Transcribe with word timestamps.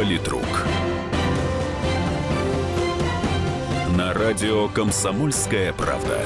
Политрук. 0.00 0.64
На 3.98 4.14
радио 4.14 4.66
«Комсомольская 4.68 5.74
правда». 5.74 6.24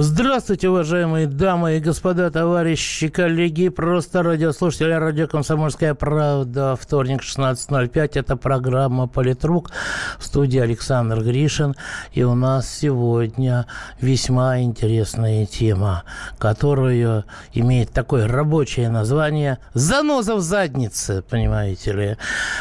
Здравствуйте, 0.00 0.68
уважаемые 0.68 1.26
дамы 1.26 1.78
и 1.78 1.80
господа, 1.80 2.30
товарищи, 2.30 3.08
коллеги, 3.08 3.68
просто 3.68 4.22
радиослушатели, 4.22 4.92
радио 4.92 5.26
«Комсомольская 5.26 5.92
правда». 5.94 6.76
Вторник, 6.80 7.22
16.05. 7.22 8.10
Это 8.14 8.36
программа 8.36 9.08
«Политрук». 9.08 9.72
В 10.20 10.24
студии 10.24 10.60
Александр 10.60 11.24
Гришин. 11.24 11.74
И 12.12 12.22
у 12.22 12.36
нас 12.36 12.70
сегодня 12.70 13.66
весьма 14.00 14.60
интересная 14.60 15.46
тема, 15.46 16.04
которая 16.38 17.24
имеет 17.52 17.90
такое 17.90 18.28
рабочее 18.28 18.90
название 18.90 19.58
«Заноза 19.74 20.36
в 20.36 20.40
заднице», 20.42 21.24
понимаете 21.28 21.92
ли. 21.92 22.16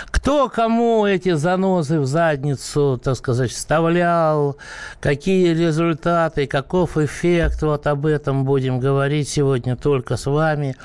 Кто 0.07 0.49
кому 0.49 1.05
эти 1.05 1.34
занозы 1.35 1.99
в 1.99 2.07
задницу, 2.07 2.99
так 3.04 3.15
сказать, 3.15 3.51
вставлял, 3.51 4.57
какие 4.99 5.54
результаты, 5.54 6.48
каков 6.48 6.98
эффект, 6.98 7.27
эффект. 7.27 7.62
Вот 7.62 7.88
об 7.88 8.05
этом 8.05 8.45
будем 8.45 8.80
говорить 8.80 9.30
сегодня 9.30 9.76
только 9.76 10.18
с 10.18 10.26
вами. 10.26 10.76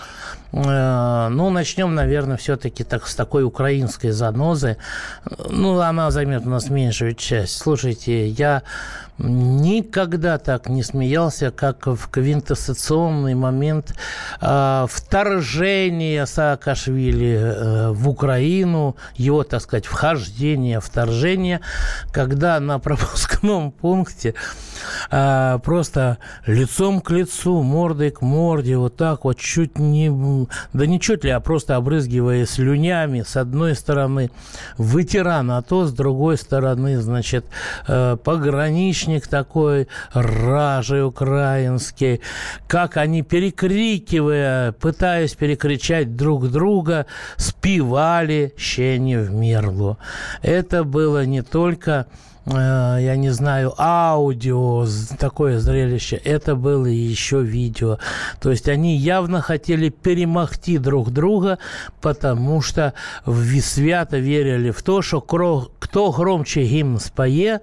Э, 0.53 1.29
ну, 1.31 1.51
начнем, 1.51 1.95
наверное, 1.95 2.37
все-таки 2.37 2.85
так, 2.85 3.07
с 3.07 3.15
такой 3.15 3.45
украинской 3.45 4.11
занозы. 4.11 4.77
Ну, 5.49 5.79
она 5.79 6.11
займет 6.11 6.47
у 6.47 6.51
нас 6.51 6.69
меньшую 6.69 7.15
часть. 7.15 7.57
Слушайте, 7.57 8.29
я 8.29 8.63
никогда 9.23 10.39
так 10.39 10.69
не 10.69 10.83
смеялся, 10.83 11.51
как 11.51 11.87
в 11.87 12.09
квинтэссенционный 12.11 13.35
момент 13.35 13.95
э, 14.41 14.87
вторжения 14.89 16.27
Саакашвили 16.27 17.39
э, 17.39 17.91
в 17.91 18.09
Украину, 18.09 18.97
его, 19.17 19.45
так 19.45 19.63
сказать, 19.63 19.87
вхождение, 19.87 20.81
вторжение, 20.81 21.61
когда 22.13 22.59
на 22.61 22.79
пропускном 22.79 23.71
пункте 23.81 24.35
э, 25.11 25.59
просто 25.63 26.19
лицом 26.47 27.01
к 27.01 27.11
лицу, 27.11 27.63
мордой 27.63 28.11
к 28.11 28.23
морде, 28.23 28.77
вот 28.77 28.97
так 28.97 29.25
вот 29.25 29.39
чуть 29.39 29.79
не 29.79 30.11
да 30.73 30.87
не 30.87 31.01
чуть 31.01 31.25
ли, 31.25 31.31
а 31.31 31.41
просто 31.41 31.77
обрызгивая 31.77 32.47
слюнями 32.47 33.23
с 33.23 33.37
одной 33.37 33.75
стороны 33.75 34.31
ветеран, 34.79 35.51
а 35.53 35.63
то 35.63 35.87
с 35.87 35.93
другой 35.93 36.37
стороны, 36.37 37.01
значит, 37.01 37.45
э, 37.87 38.17
пограничник 39.13 39.27
такой, 39.27 39.89
ражей 40.13 41.05
украинский, 41.05 42.21
как 42.67 42.97
они, 42.97 43.23
перекрикивая, 43.23 44.73
пытаясь 44.73 45.35
перекричать 45.35 46.17
друг 46.17 46.51
друга, 46.51 47.07
спевали 47.37 48.55
«Щени 48.57 49.17
в 49.17 49.33
мерлу». 49.33 49.99
Это 50.43 50.85
было 50.85 51.25
не 51.25 51.43
только 51.43 52.07
я 52.45 53.15
не 53.17 53.31
знаю, 53.31 53.73
аудио, 53.79 54.87
такое 55.19 55.61
зрелище, 55.61 56.17
это 56.17 56.57
было 56.57 56.87
еще 56.87 57.41
видео. 57.43 57.99
То 58.41 58.51
есть 58.51 58.69
они 58.69 58.97
явно 58.97 59.41
хотели 59.41 59.91
перемахти 59.91 60.79
друг 60.79 61.11
друга, 61.11 61.59
потому 62.01 62.61
что 62.61 62.95
свято 63.25 64.19
верили 64.19 64.71
в 64.71 64.83
то, 64.83 65.03
что 65.03 65.21
кто 65.21 66.11
громче 66.11 66.65
гимн 66.65 66.99
спое, 66.99 67.61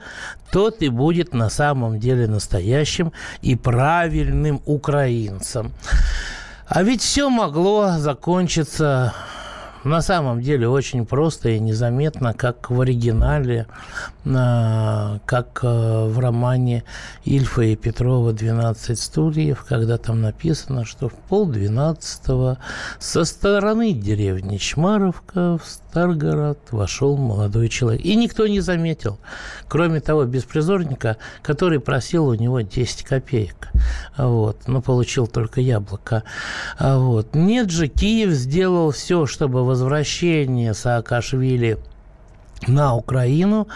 тот 0.52 0.82
и 0.82 0.90
будет 0.90 1.34
на 1.34 1.50
самом 1.50 2.00
деле 2.00 2.28
настоящим 2.28 3.12
и 3.42 3.56
правильным 3.56 4.62
украинцем. 4.66 5.74
А 6.68 6.84
ведь 6.84 7.02
все 7.02 7.30
могло 7.30 7.98
закончиться 7.98 9.14
на 9.84 10.02
самом 10.02 10.42
деле 10.42 10.68
очень 10.68 11.06
просто 11.06 11.50
и 11.50 11.60
незаметно, 11.60 12.34
как 12.34 12.70
в 12.70 12.82
оригинале, 12.82 13.68
а, 14.26 15.20
как 15.26 15.62
а, 15.64 16.08
в 16.08 16.20
романе 16.20 16.84
Ильфа 17.24 17.62
и 17.62 17.76
Петрова 17.76 18.32
«12 18.32 18.96
стульев», 18.96 19.66
когда 19.68 19.98
там 19.98 20.22
написано, 20.22 20.86
что 20.86 21.10
в 21.10 21.14
полдвенадцатого 21.14 22.58
со 23.00 23.24
стороны 23.24 23.94
деревни 23.94 24.58
Чмаровка 24.58 25.58
Старгород 25.90 26.60
вошел 26.70 27.18
молодой 27.18 27.68
человек. 27.68 28.06
И 28.06 28.16
никто 28.16 28.46
не 28.46 28.60
заметил, 28.60 29.18
кроме 29.68 30.02
того 30.02 30.26
беспризорника, 30.26 31.18
который 31.42 31.80
просил 31.80 32.28
у 32.28 32.36
него 32.36 32.62
10 32.62 33.04
копеек. 33.04 33.70
Вот, 34.16 34.68
но 34.68 34.84
получил 34.84 35.26
только 35.26 35.62
яблоко. 35.62 36.24
Вот. 36.80 37.34
Нет 37.34 37.72
же, 37.72 37.88
Киев 37.88 38.30
сделал 38.32 38.92
все, 38.92 39.26
чтобы 39.26 39.66
возвращение 39.66 40.76
Саакашвили 40.76 41.80
на 42.68 42.96
Украину, 42.96 43.68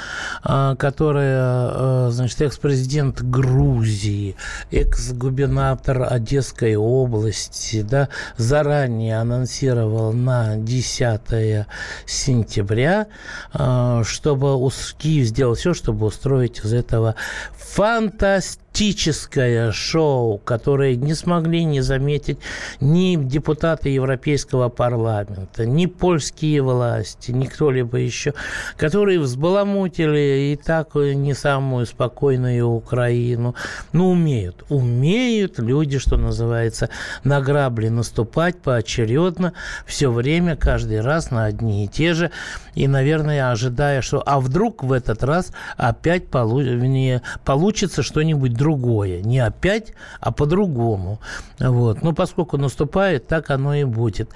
а, 0.44 0.76
которая, 0.76 1.40
а, 1.40 2.10
значит, 2.12 2.42
экс-президент 2.42 3.22
Грузии, 3.22 4.36
экс-губернатор 4.72 6.08
Одесской 6.12 6.76
области, 6.76 7.82
да, 7.82 8.10
заранее 8.38 9.20
анонсировал 9.20 10.14
на 10.14 10.58
10 10.58 11.68
сентября, 12.06 13.08
а, 13.54 14.04
чтобы 14.04 14.70
Киев 14.98 15.28
сделал 15.28 15.56
все, 15.56 15.74
чтобы 15.74 16.06
устроить 16.06 16.60
из 16.60 16.74
этого 16.74 17.16
фантастический 17.58 18.63
политическое 18.74 19.72
шоу, 19.72 20.40
которое 20.40 20.96
не 20.96 21.14
смогли 21.14 21.64
не 21.64 21.82
заметить 21.82 22.40
ни 22.82 23.16
депутаты 23.16 23.90
Европейского 23.90 24.70
парламента, 24.70 25.66
ни 25.68 25.86
польские 25.86 26.64
власти, 26.64 27.32
ни 27.32 27.46
кто-либо 27.46 27.98
еще, 27.98 28.34
которые 28.76 29.20
взбаламутили 29.20 30.54
и 30.54 30.56
так 30.56 30.96
не 30.96 31.36
самую 31.36 31.86
спокойную 31.86 32.68
Украину. 32.68 33.54
Ну, 33.92 34.10
умеют. 34.10 34.64
Умеют 34.70 35.60
люди, 35.60 36.00
что 36.00 36.18
называется, 36.18 36.90
на 37.24 37.42
грабли 37.42 37.90
наступать 37.90 38.60
поочередно, 38.60 39.54
все 39.86 40.12
время, 40.12 40.56
каждый 40.56 41.02
раз 41.02 41.30
на 41.30 41.46
одни 41.46 41.86
и 41.86 41.88
те 41.88 42.16
же. 42.16 42.32
И, 42.74 42.88
наверное, 42.88 43.52
ожидая, 43.52 44.02
что 44.02 44.24
а 44.26 44.40
вдруг 44.40 44.84
в 44.84 44.92
этот 44.92 45.24
раз 45.24 45.52
опять 45.78 46.28
получ... 46.28 47.22
получится 47.46 48.02
что-нибудь 48.02 48.54
другое. 48.64 49.22
Не 49.22 49.40
опять, 49.40 49.94
а 50.22 50.32
по-другому. 50.32 51.20
Вот. 51.60 52.02
Но 52.02 52.14
поскольку 52.14 52.58
наступает, 52.58 53.28
так 53.28 53.50
оно 53.50 53.76
и 53.76 53.84
будет. 53.84 54.30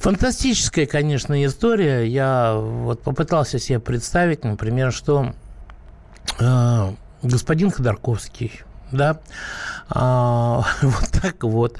Фантастическая, 0.00 0.86
конечно, 0.86 1.42
история. 1.44 2.06
Я 2.06 2.54
вот 2.56 3.00
попытался 3.00 3.58
себе 3.58 3.80
представить, 3.80 4.44
например, 4.44 4.92
что 4.92 5.32
э, 6.38 6.92
господин 7.22 7.70
Ходорковский 7.70 8.52
да, 8.94 9.20
а, 9.88 10.64
вот 10.82 11.10
так 11.10 11.42
вот, 11.44 11.78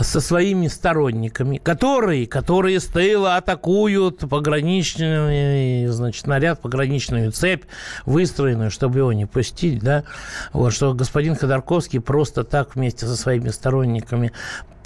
со 0.00 0.20
своими 0.20 0.66
сторонниками, 0.66 1.58
которые, 1.58 2.26
которые 2.26 2.80
с 2.80 2.86
тыла 2.86 3.36
атакуют 3.36 4.28
пограничный, 4.28 5.86
значит, 5.86 6.26
наряд, 6.26 6.60
пограничную 6.60 7.32
цепь, 7.32 7.64
выстроенную, 8.06 8.70
чтобы 8.70 8.98
его 8.98 9.12
не 9.12 9.26
пустить, 9.26 9.80
да, 9.80 10.04
вот, 10.52 10.72
что 10.72 10.94
господин 10.94 11.36
Ходорковский 11.36 12.00
просто 12.00 12.44
так 12.44 12.74
вместе 12.74 13.06
со 13.06 13.16
своими 13.16 13.50
сторонниками 13.50 14.32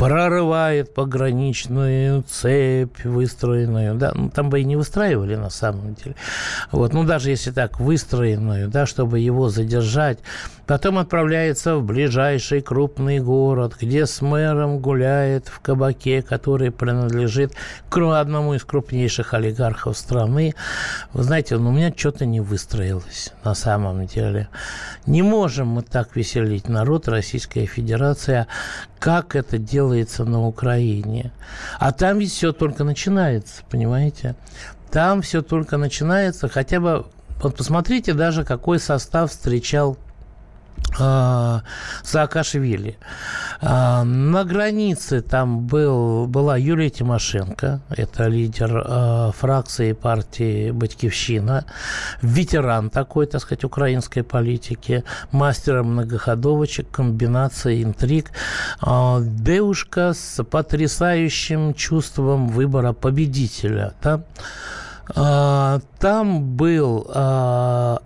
прорывает 0.02 0.92
пограничную 0.94 2.24
цепь 2.24 3.04
выстроенную, 3.04 3.94
да, 3.94 4.10
ну, 4.12 4.30
там 4.30 4.50
бы 4.50 4.60
и 4.60 4.64
не 4.64 4.74
выстраивали 4.74 5.36
на 5.36 5.48
самом 5.48 5.94
деле, 5.94 6.16
вот, 6.72 6.92
ну, 6.92 7.04
даже 7.04 7.30
если 7.30 7.52
так, 7.52 7.78
выстроенную, 7.78 8.68
да, 8.68 8.84
чтобы 8.84 9.20
его 9.20 9.48
задержать, 9.48 10.18
потом 10.66 10.98
отправляется 10.98 11.76
в 11.76 11.84
ближайший 11.84 12.62
крупный 12.62 13.20
город, 13.20 13.76
где 13.80 14.06
с 14.06 14.20
мэром 14.22 14.80
гуляет 14.80 15.46
в 15.46 15.60
кабаке, 15.60 16.20
который 16.22 16.72
принадлежит 16.72 17.52
к 17.88 18.20
одному 18.20 18.54
из 18.54 18.64
крупнейших 18.64 19.34
олигархов 19.34 19.96
страны, 19.96 20.56
вы 21.12 21.22
знаете, 21.22 21.58
ну, 21.58 21.70
у 21.70 21.72
меня 21.72 21.94
что-то 21.96 22.26
не 22.26 22.40
выстроилось 22.40 23.32
на 23.44 23.54
самом 23.54 24.06
деле. 24.06 24.48
Не 25.06 25.22
можем 25.22 25.68
мы 25.68 25.82
так 25.82 26.16
веселить 26.16 26.68
народ 26.68 27.06
Российская 27.06 27.66
Федерация, 27.66 28.48
как 28.98 29.34
это 29.34 29.58
делается 29.92 30.24
на 30.24 30.46
Украине. 30.46 31.32
А 31.78 31.92
там 31.92 32.18
ведь 32.18 32.32
все 32.32 32.52
только 32.52 32.84
начинается, 32.84 33.62
понимаете? 33.70 34.34
Там 34.90 35.22
все 35.22 35.42
только 35.42 35.76
начинается, 35.76 36.48
хотя 36.48 36.80
бы... 36.80 37.06
Вот 37.42 37.56
посмотрите 37.56 38.14
даже, 38.14 38.44
какой 38.44 38.78
состав 38.78 39.30
встречал 39.30 39.98
Саакашвили. 42.02 42.98
А, 43.60 44.04
на 44.04 44.44
границе 44.44 45.22
там 45.22 45.66
был, 45.66 46.26
была 46.26 46.56
Юлия 46.56 46.90
Тимошенко, 46.90 47.80
это 47.88 48.26
лидер 48.26 48.82
а, 48.84 49.32
фракции 49.32 49.92
партии 49.92 50.70
«Батькивщина», 50.70 51.64
ветеран 52.20 52.90
такой, 52.90 53.26
так 53.26 53.40
сказать, 53.40 53.64
украинской 53.64 54.22
политики, 54.22 55.04
мастер 55.30 55.82
многоходовочек, 55.82 56.90
комбинаций, 56.90 57.82
интриг. 57.82 58.30
Девушка 58.82 60.12
с 60.14 60.42
потрясающим 60.44 61.74
чувством 61.74 62.48
выбора 62.48 62.92
победителя. 62.92 63.94
Да? 64.02 64.22
Там 65.98 66.56
был 66.56 67.06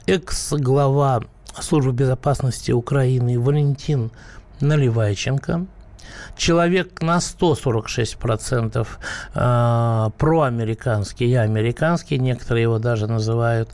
экс-глава 0.06 1.22
службы 1.60 1.92
безопасности 1.92 2.72
Украины 2.72 3.38
Валентин 3.38 4.10
Наливайченко, 4.60 5.66
человек 6.36 7.02
на 7.02 7.18
146% 7.18 8.86
э, 9.34 10.10
проамериканский, 10.18 11.26
я 11.28 11.42
американский, 11.42 12.18
некоторые 12.18 12.62
его 12.62 12.78
даже 12.78 13.06
называют 13.06 13.70
э, 13.70 13.72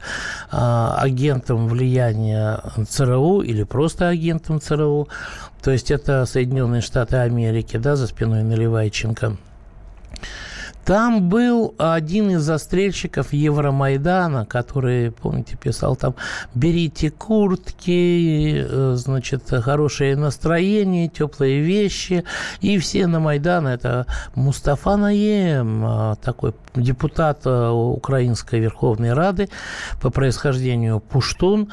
агентом 0.50 1.68
влияния 1.68 2.60
ЦРУ 2.88 3.42
или 3.42 3.62
просто 3.62 4.08
агентом 4.08 4.60
ЦРУ, 4.60 5.08
то 5.62 5.70
есть 5.70 5.90
это 5.90 6.26
Соединенные 6.26 6.80
Штаты 6.80 7.16
Америки, 7.16 7.76
да, 7.76 7.96
за 7.96 8.06
спиной 8.06 8.42
Наливайченко. 8.42 9.36
Там 10.84 11.28
был 11.28 11.74
один 11.78 12.30
из 12.30 12.42
застрельщиков 12.42 13.32
Евромайдана, 13.32 14.46
который, 14.46 15.12
помните, 15.12 15.56
писал 15.56 15.94
там 15.94 16.14
«берите 16.54 17.10
куртки, 17.10 18.64
э, 18.68 18.94
значит, 18.96 19.44
хорошее 19.48 20.16
настроение, 20.16 21.08
теплые 21.08 21.60
вещи». 21.60 22.24
И 22.60 22.78
все 22.78 23.06
на 23.06 23.20
Майдан. 23.20 23.66
Это 23.66 24.06
Мустафа 24.34 24.96
Наем, 24.96 25.84
э, 25.86 26.16
такой 26.22 26.54
депутат 26.74 27.42
э, 27.44 27.68
Украинской 27.68 28.58
Верховной 28.58 29.12
Рады 29.12 29.48
по 30.00 30.10
происхождению 30.10 31.00
Пуштун, 31.00 31.70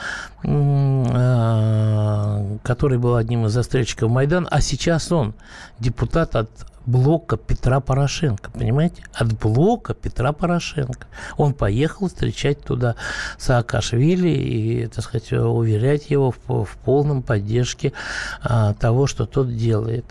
который 2.63 2.97
был 2.97 3.15
одним 3.15 3.45
из 3.45 3.51
застрельщиков 3.51 4.09
Майдана, 4.09 4.47
а 4.49 4.61
сейчас 4.61 5.11
он 5.11 5.33
депутат 5.79 6.35
от 6.35 6.49
блока 6.85 7.37
Петра 7.37 7.79
Порошенко, 7.79 8.51
понимаете? 8.51 9.03
От 9.13 9.33
блока 9.33 9.93
Петра 9.93 10.31
Порошенко. 10.31 11.07
Он 11.37 11.53
поехал 11.53 12.07
встречать 12.07 12.61
туда 12.61 12.95
Саакашвили 13.37 14.29
и, 14.29 14.87
так 14.87 15.03
сказать, 15.03 15.31
уверять 15.31 16.09
его 16.09 16.31
в, 16.31 16.65
в 16.65 16.77
полном 16.83 17.21
поддержке 17.21 17.93
а, 18.41 18.73
того, 18.73 19.07
что 19.07 19.25
тот 19.25 19.55
делает. 19.55 20.05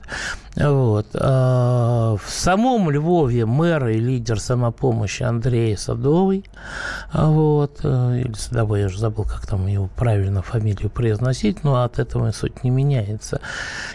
Вот. 0.59 1.07
А, 1.15 2.17
в 2.17 2.31
самом 2.31 2.91
Львове 2.91 3.47
мэр 3.47 3.89
и 3.89 3.99
лидер 3.99 4.41
самопомощи 4.41 5.23
Андрей 5.23 5.77
Садовый, 5.77 6.45
а, 7.13 7.27
вот, 7.27 7.81
э, 7.85 8.23
или 8.25 8.33
Садовой, 8.33 8.81
я 8.81 8.87
уже 8.87 8.99
забыл, 8.99 9.25
как 9.25 9.47
там 9.47 9.67
его 9.67 9.89
правильно 9.97 10.43
фамилию 10.43 10.91
произносить, 10.91 11.63
но 11.63 11.83
от 11.83 11.99
этого 12.01 12.33
суть 12.33 12.65
не 12.65 12.71
меняется. 12.71 13.41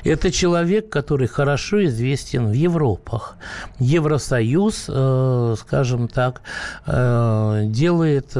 Это 0.06 0.32
человек, 0.32 0.90
который 0.90 1.28
хорошо 1.28 1.84
известен 1.86 2.48
в 2.48 2.54
Европах. 2.54 3.36
Евросоюз, 3.80 4.86
э, 4.88 5.56
скажем 5.60 6.08
так, 6.08 6.42
э, 6.86 7.64
делает 7.66 8.32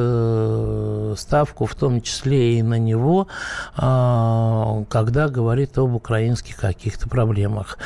ставку 1.18 1.66
в 1.66 1.74
том 1.74 2.00
числе 2.00 2.58
и 2.58 2.62
на 2.62 2.78
него, 2.78 3.28
а, 3.76 4.84
когда 4.88 5.28
говорит 5.28 5.76
об 5.78 5.94
украинских 5.94 6.56
каких-то 6.56 7.08
проблемах. 7.08 7.78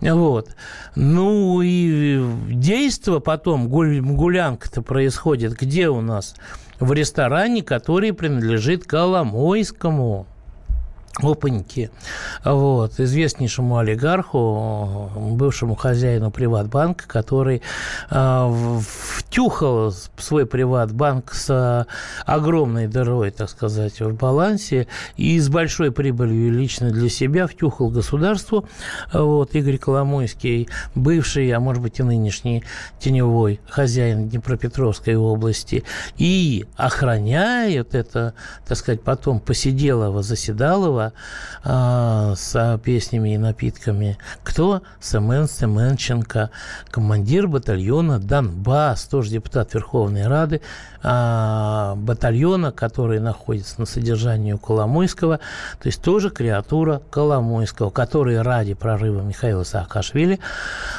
Вот. 0.00 0.50
Ну 0.96 1.60
и 1.62 2.22
действо 2.48 3.18
потом, 3.18 3.68
гулянка-то 3.68 4.82
происходит 4.82 5.54
где 5.54 5.88
у 5.88 6.00
нас? 6.00 6.34
В 6.78 6.92
ресторане, 6.92 7.62
который 7.62 8.12
принадлежит 8.12 8.84
Коломойскому 8.84 10.26
опаньки, 11.22 11.90
вот, 12.44 12.98
известнейшему 12.98 13.78
олигарху, 13.78 15.10
бывшему 15.16 15.74
хозяину 15.74 16.30
приватбанка, 16.30 17.06
который 17.06 17.62
э, 18.10 18.80
втюхал 18.80 19.92
свой 20.18 20.46
приватбанк 20.46 21.32
с 21.32 21.86
огромной 22.26 22.86
дырой, 22.86 23.30
так 23.30 23.50
сказать, 23.50 24.00
в 24.00 24.14
балансе 24.14 24.86
и 25.16 25.38
с 25.38 25.48
большой 25.48 25.92
прибылью 25.92 26.52
лично 26.52 26.90
для 26.90 27.08
себя 27.08 27.46
втюхал 27.46 27.90
государству. 27.90 28.68
Вот, 29.12 29.54
Игорь 29.54 29.78
Коломойский, 29.78 30.68
бывший, 30.94 31.50
а 31.52 31.60
может 31.60 31.82
быть 31.82 31.98
и 32.00 32.02
нынешний 32.02 32.64
теневой 32.98 33.60
хозяин 33.68 34.28
Днепропетровской 34.28 35.16
области, 35.16 35.84
и 36.16 36.66
охраняет 36.76 37.94
это, 37.94 38.34
так 38.66 38.76
сказать, 38.76 39.02
потом 39.02 39.40
посиделого, 39.40 40.22
заседалого 40.22 41.09
а, 41.64 42.34
с 42.36 42.80
песнями 42.82 43.34
и 43.34 43.38
напитками. 43.38 44.18
Кто? 44.42 44.82
Семен 45.00 45.48
Семенченко, 45.48 46.50
командир 46.90 47.48
батальона 47.48 48.18
Донбасс, 48.18 49.04
тоже 49.04 49.30
депутат 49.30 49.74
Верховной 49.74 50.26
Рады, 50.26 50.60
а, 51.02 51.94
батальона, 51.96 52.72
который 52.72 53.20
находится 53.20 53.80
на 53.80 53.86
содержании 53.86 54.52
у 54.52 54.58
Коломойского, 54.58 55.38
то 55.38 55.86
есть 55.86 56.02
тоже 56.02 56.28
креатура 56.30 57.00
Коломойского, 57.10 57.90
который 57.90 58.40
ради 58.42 58.74
прорыва 58.74 59.22
Михаила 59.22 59.64
Саакашвили 59.64 60.40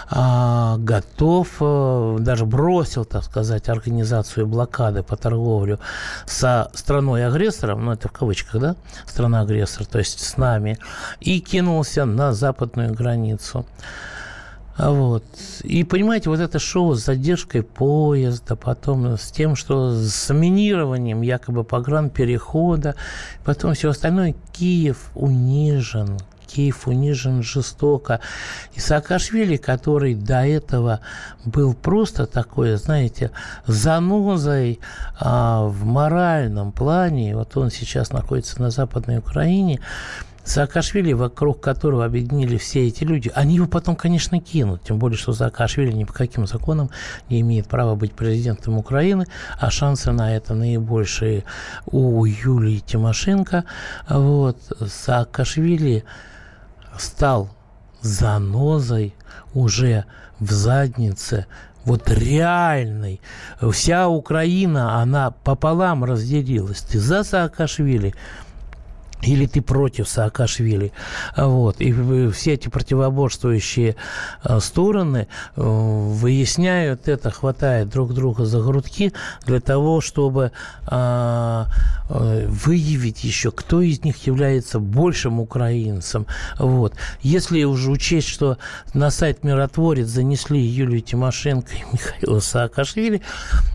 а, 0.10 0.78
готов, 0.78 1.50
а, 1.60 2.18
даже 2.20 2.46
бросил, 2.46 3.06
так 3.06 3.24
сказать, 3.24 3.70
организацию 3.70 4.48
блокады 4.48 5.04
по 5.04 5.16
торговлю 5.16 5.80
со 6.26 6.72
страной-агрессором, 6.74 7.86
ну 7.86 7.92
это 7.92 8.08
в 8.08 8.12
кавычках, 8.12 8.60
да, 8.60 8.76
страна-агрессор, 9.06 9.86
то 9.92 10.00
есть 10.00 10.20
с 10.20 10.38
нами, 10.38 10.78
и 11.20 11.40
кинулся 11.40 12.06
на 12.06 12.34
западную 12.34 12.94
границу. 12.94 13.66
Вот. 14.78 15.26
И 15.64 15.84
понимаете, 15.84 16.30
вот 16.30 16.40
это 16.40 16.58
шоу 16.58 16.96
с 16.96 17.06
задержкой 17.06 17.62
поезда, 17.62 18.56
потом 18.56 19.18
с 19.18 19.32
тем, 19.32 19.56
что 19.56 19.92
с 19.94 20.34
минированием 20.34 21.22
якобы 21.22 21.64
погранперехода, 21.64 22.96
потом 23.44 23.74
все 23.74 23.90
остальное, 23.90 24.34
Киев 24.54 25.12
унижен, 25.14 26.18
Киев 26.52 26.88
унижен 26.88 27.44
жестоко. 27.44 28.20
И 28.74 28.80
Саакашвили, 28.80 29.58
который 29.58 30.16
до 30.16 30.46
этого 30.46 31.00
был 31.46 31.74
просто 31.74 32.26
такой, 32.26 32.76
знаете, 32.76 33.32
занозой 33.68 34.80
а, 35.20 35.66
в 35.66 35.86
моральном 35.86 36.72
плане, 36.72 37.36
вот 37.36 37.56
он 37.58 37.72
сейчас 37.72 38.12
находится 38.12 38.62
на 38.62 38.70
Западной 38.70 39.20
Украине, 39.20 39.80
Саакашвили, 40.44 41.14
вокруг 41.14 41.62
которого 41.62 42.04
объединили 42.04 42.58
все 42.58 42.88
эти 42.88 43.04
люди, 43.04 43.32
они 43.36 43.56
его 43.56 43.68
потом, 43.68 43.96
конечно, 43.96 44.40
кинут. 44.40 44.84
Тем 44.84 44.98
более, 44.98 45.18
что 45.18 45.34
Саакашвили 45.34 45.92
ни 45.92 46.04
по 46.04 46.14
каким 46.14 46.48
законам 46.48 46.90
не 47.30 47.42
имеет 47.42 47.68
права 47.68 47.96
быть 47.96 48.14
президентом 48.14 48.78
Украины, 48.78 49.26
а 49.60 49.70
шансы 49.70 50.12
на 50.12 50.36
это 50.36 50.56
наибольшие 50.56 51.44
у 51.86 52.26
Юлии 52.26 52.80
Тимошенко. 52.80 53.66
Вот. 54.10 54.58
Саакашвили 54.88 56.04
стал 56.98 57.50
занозой 58.02 59.14
уже 59.54 60.06
в 60.40 60.52
заднице 60.52 61.46
вот 61.86 62.10
реальной. 62.10 63.22
Вся 63.72 64.08
Украина, 64.08 65.02
она 65.02 65.32
пополам 65.32 66.04
разделилась. 66.04 66.82
Ты 66.82 67.00
за 67.00 67.24
Саакашвили, 67.24 68.14
или 69.22 69.46
ты 69.46 69.62
против 69.62 70.08
Саакашвили. 70.08 70.92
Вот. 71.38 71.80
И 71.80 72.30
все 72.32 72.54
эти 72.54 72.68
противоборствующие 72.68 73.96
э, 74.44 74.60
стороны 74.60 75.28
э, 75.56 75.62
выясняют 75.62 77.08
это, 77.08 77.32
хватает 77.32 77.90
друг 77.90 78.14
друга 78.14 78.46
за 78.46 78.62
грудки 78.62 79.14
для 79.46 79.60
того, 79.60 80.02
чтобы 80.02 80.52
а, 80.88 81.68
э, 82.10 82.48
выявить 82.48 83.24
еще, 83.24 83.52
кто 83.52 83.82
из 83.82 84.04
них 84.04 84.26
является 84.28 84.80
большим 84.80 85.40
украинцем. 85.40 86.26
Вот. 86.58 86.96
Если 87.22 87.64
уже 87.64 87.92
учесть, 87.92 88.28
что 88.28 88.58
на 88.94 89.12
сайт 89.12 89.44
«Миротворец» 89.44 90.08
занесли 90.08 90.60
Юлию 90.60 91.02
Тимошенко 91.02 91.74
и 91.76 91.84
Михаила 91.92 92.40
Саакашвили, 92.40 93.22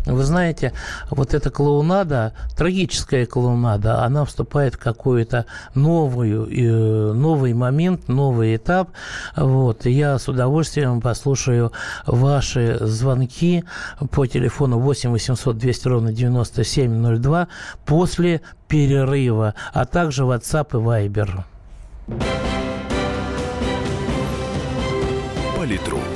вы 0.07 0.25
знаете, 0.25 0.73
вот 1.11 1.35
эта 1.35 1.51
клоунада, 1.51 2.33
трагическая 2.57 3.27
клоунада, 3.27 4.03
она 4.03 4.25
вступает 4.25 4.75
в 4.75 4.79
какую-то 4.79 5.36
это 5.37 5.47
новую, 5.75 6.49
э, 6.51 7.13
новый 7.13 7.53
момент, 7.53 8.09
новый 8.09 8.57
этап. 8.57 8.91
Вот. 9.37 9.87
я 9.87 10.19
с 10.19 10.29
удовольствием 10.29 11.01
послушаю 11.01 11.73
ваши 12.07 12.79
звонки 12.81 13.65
по 14.11 14.27
телефону 14.27 14.79
8 14.79 15.11
800 15.11 15.59
200 15.59 15.89
ровно 15.89 16.13
9702 16.13 17.49
после 17.85 18.41
перерыва, 18.69 19.55
а 19.73 19.85
также 19.85 20.23
WhatsApp 20.23 20.69
и 20.73 21.09
Viber. 21.09 21.45
Политрук. 25.57 26.16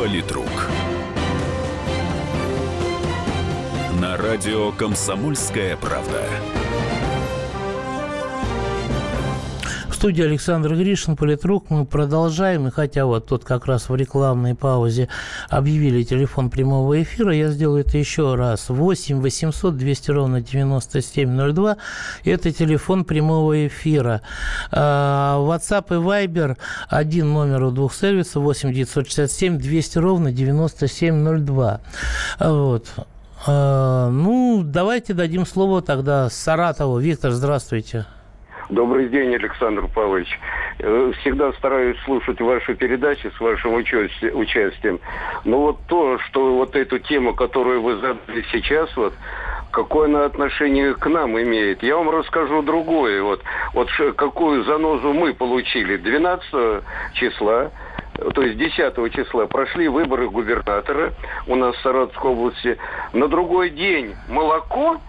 Политрук. 0.00 0.48
На 4.00 4.16
радио 4.16 4.72
«Комсомольская 4.72 5.76
правда». 5.76 6.24
Студии 10.00 10.24
Александр 10.24 10.76
Гришин, 10.76 11.14
политрук. 11.14 11.68
Мы 11.68 11.84
продолжаем. 11.84 12.66
И 12.66 12.70
хотя 12.70 13.04
вот 13.04 13.26
тут 13.26 13.44
как 13.44 13.66
раз 13.66 13.90
в 13.90 13.94
рекламной 13.94 14.54
паузе 14.54 15.10
объявили 15.50 16.04
телефон 16.04 16.48
прямого 16.48 17.02
эфира, 17.02 17.34
я 17.34 17.48
сделаю 17.48 17.84
это 17.84 17.98
еще 17.98 18.34
раз. 18.34 18.70
8 18.70 19.20
800 19.20 19.76
200 19.76 20.10
ровно 20.10 20.40
9702. 20.40 21.76
Это 22.24 22.50
телефон 22.50 23.04
прямого 23.04 23.66
эфира. 23.66 24.22
А, 24.72 25.36
WhatsApp 25.38 25.88
и 25.90 26.02
Viber 26.02 26.56
один 26.88 27.34
номер 27.34 27.64
у 27.64 27.70
двух 27.70 27.92
сервисов 27.92 28.42
8 28.42 28.72
967 28.72 29.58
200 29.58 29.98
ровно 29.98 30.32
9702. 30.32 31.80
Вот. 32.38 32.86
А, 33.46 34.08
ну, 34.08 34.62
давайте 34.64 35.12
дадим 35.12 35.44
слово 35.44 35.82
тогда 35.82 36.30
Саратову. 36.30 36.98
Виктор, 36.98 37.32
здравствуйте. 37.32 38.06
Добрый 38.70 39.08
день, 39.08 39.34
Александр 39.34 39.88
Павлович. 39.92 40.38
Э, 40.78 41.12
всегда 41.20 41.52
стараюсь 41.54 41.98
слушать 42.04 42.40
ваши 42.40 42.76
передачи 42.76 43.28
с 43.36 43.40
вашим 43.40 43.74
участием. 43.74 45.00
Но 45.44 45.60
вот 45.60 45.78
то, 45.88 46.20
что 46.20 46.54
вот 46.54 46.76
эту 46.76 47.00
тему, 47.00 47.34
которую 47.34 47.82
вы 47.82 47.96
задали 47.96 48.44
сейчас, 48.52 48.96
вот, 48.96 49.12
какое 49.72 50.06
она 50.06 50.24
отношение 50.24 50.94
к 50.94 51.04
нам 51.08 51.36
имеет. 51.40 51.82
Я 51.82 51.96
вам 51.96 52.10
расскажу 52.10 52.62
другое. 52.62 53.24
Вот, 53.24 53.42
вот 53.74 53.88
какую 54.14 54.62
занозу 54.62 55.12
мы 55.14 55.34
получили 55.34 55.96
12 55.96 56.84
числа 57.14 57.72
то 58.34 58.42
есть 58.42 58.58
10 58.58 59.14
числа 59.14 59.46
прошли 59.46 59.88
выборы 59.88 60.28
губернатора 60.28 61.12
у 61.46 61.56
нас 61.56 61.74
в 61.74 61.80
Саратовской 61.80 62.30
области. 62.30 62.76
На 63.14 63.28
другой 63.28 63.70
день 63.70 64.14
молоко 64.28 65.00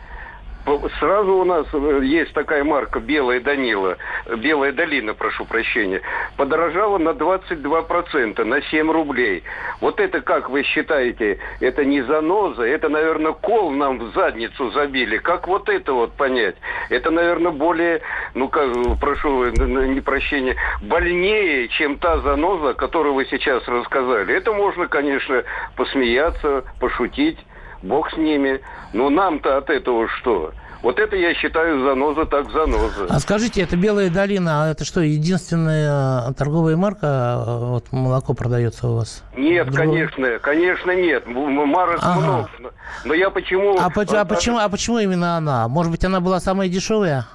Сразу 1.00 1.38
у 1.38 1.44
нас 1.44 1.66
э, 1.74 2.02
есть 2.04 2.34
такая 2.34 2.64
марка 2.64 3.00
«Белая 3.00 3.40
Данила», 3.40 3.98
«Белая 4.38 4.72
долина», 4.72 5.16
прошу 5.16 5.46
прощения, 5.46 6.02
подорожала 6.38 7.00
на 7.00 7.10
22%, 7.10 8.44
на 8.44 8.62
7 8.62 8.92
рублей. 8.92 9.44
Вот 9.80 10.00
это, 10.00 10.22
как 10.22 10.52
вы 10.52 10.62
считаете, 10.64 11.40
это 11.60 11.84
не 11.84 12.02
заноза, 12.04 12.64
это, 12.64 12.90
наверное, 12.90 13.32
кол 13.32 13.72
нам 13.72 13.98
в 13.98 14.14
задницу 14.14 14.70
забили. 14.72 15.18
Как 15.18 15.48
вот 15.48 15.68
это 15.68 15.94
вот 15.94 16.14
понять? 16.14 16.56
Это, 16.90 17.10
наверное, 17.10 17.52
более, 17.52 18.02
ну, 18.36 18.48
как, 18.48 18.72
прошу 19.00 19.46
не 19.46 20.02
прощения, 20.02 20.56
больнее, 20.82 21.70
чем 21.70 21.98
та 21.98 22.20
заноза, 22.20 22.76
которую 22.76 23.16
вы 23.16 23.26
сейчас 23.26 23.68
рассказали. 23.68 24.36
Это 24.36 24.54
можно, 24.54 24.88
конечно, 24.88 25.44
посмеяться, 25.76 26.66
пошутить. 26.80 27.40
Бог 27.82 28.12
с 28.12 28.18
ними. 28.18 28.62
Но 28.94 29.10
нам-то 29.10 29.58
от 29.58 29.70
этого 29.70 30.08
что? 30.20 30.52
Вот 30.82 30.98
это 30.98 31.16
я 31.16 31.34
считаю 31.36 31.84
заноза 31.84 32.26
так 32.26 32.50
заноза. 32.52 33.06
А 33.08 33.20
скажите, 33.20 33.62
это 33.62 33.78
Белая 33.78 34.10
долина, 34.10 34.64
а 34.64 34.72
это 34.72 34.84
что, 34.84 35.02
единственная 35.02 36.30
э, 36.30 36.34
торговая 36.34 36.76
марка, 36.76 37.44
э, 37.46 37.66
вот 37.66 37.92
молоко 37.92 38.34
продается 38.34 38.88
у 38.88 38.96
вас? 38.96 39.24
Нет, 39.38 39.68
Другого? 39.68 39.86
конечно, 39.86 40.40
конечно 40.40 40.92
нет. 40.92 41.28
Марок 41.28 42.00
ага. 42.02 42.20
много. 42.20 42.50
Но 43.06 43.14
я 43.14 43.30
почему... 43.30 43.78
А, 43.78 43.86
а, 43.86 44.26
почему, 44.26 44.58
а 44.58 44.70
почему 44.70 44.98
именно 44.98 45.38
она? 45.38 45.68
Может 45.68 45.92
быть, 45.92 46.04
она 46.04 46.20
была 46.20 46.40
самая 46.40 46.68
дешевая? 46.68 47.28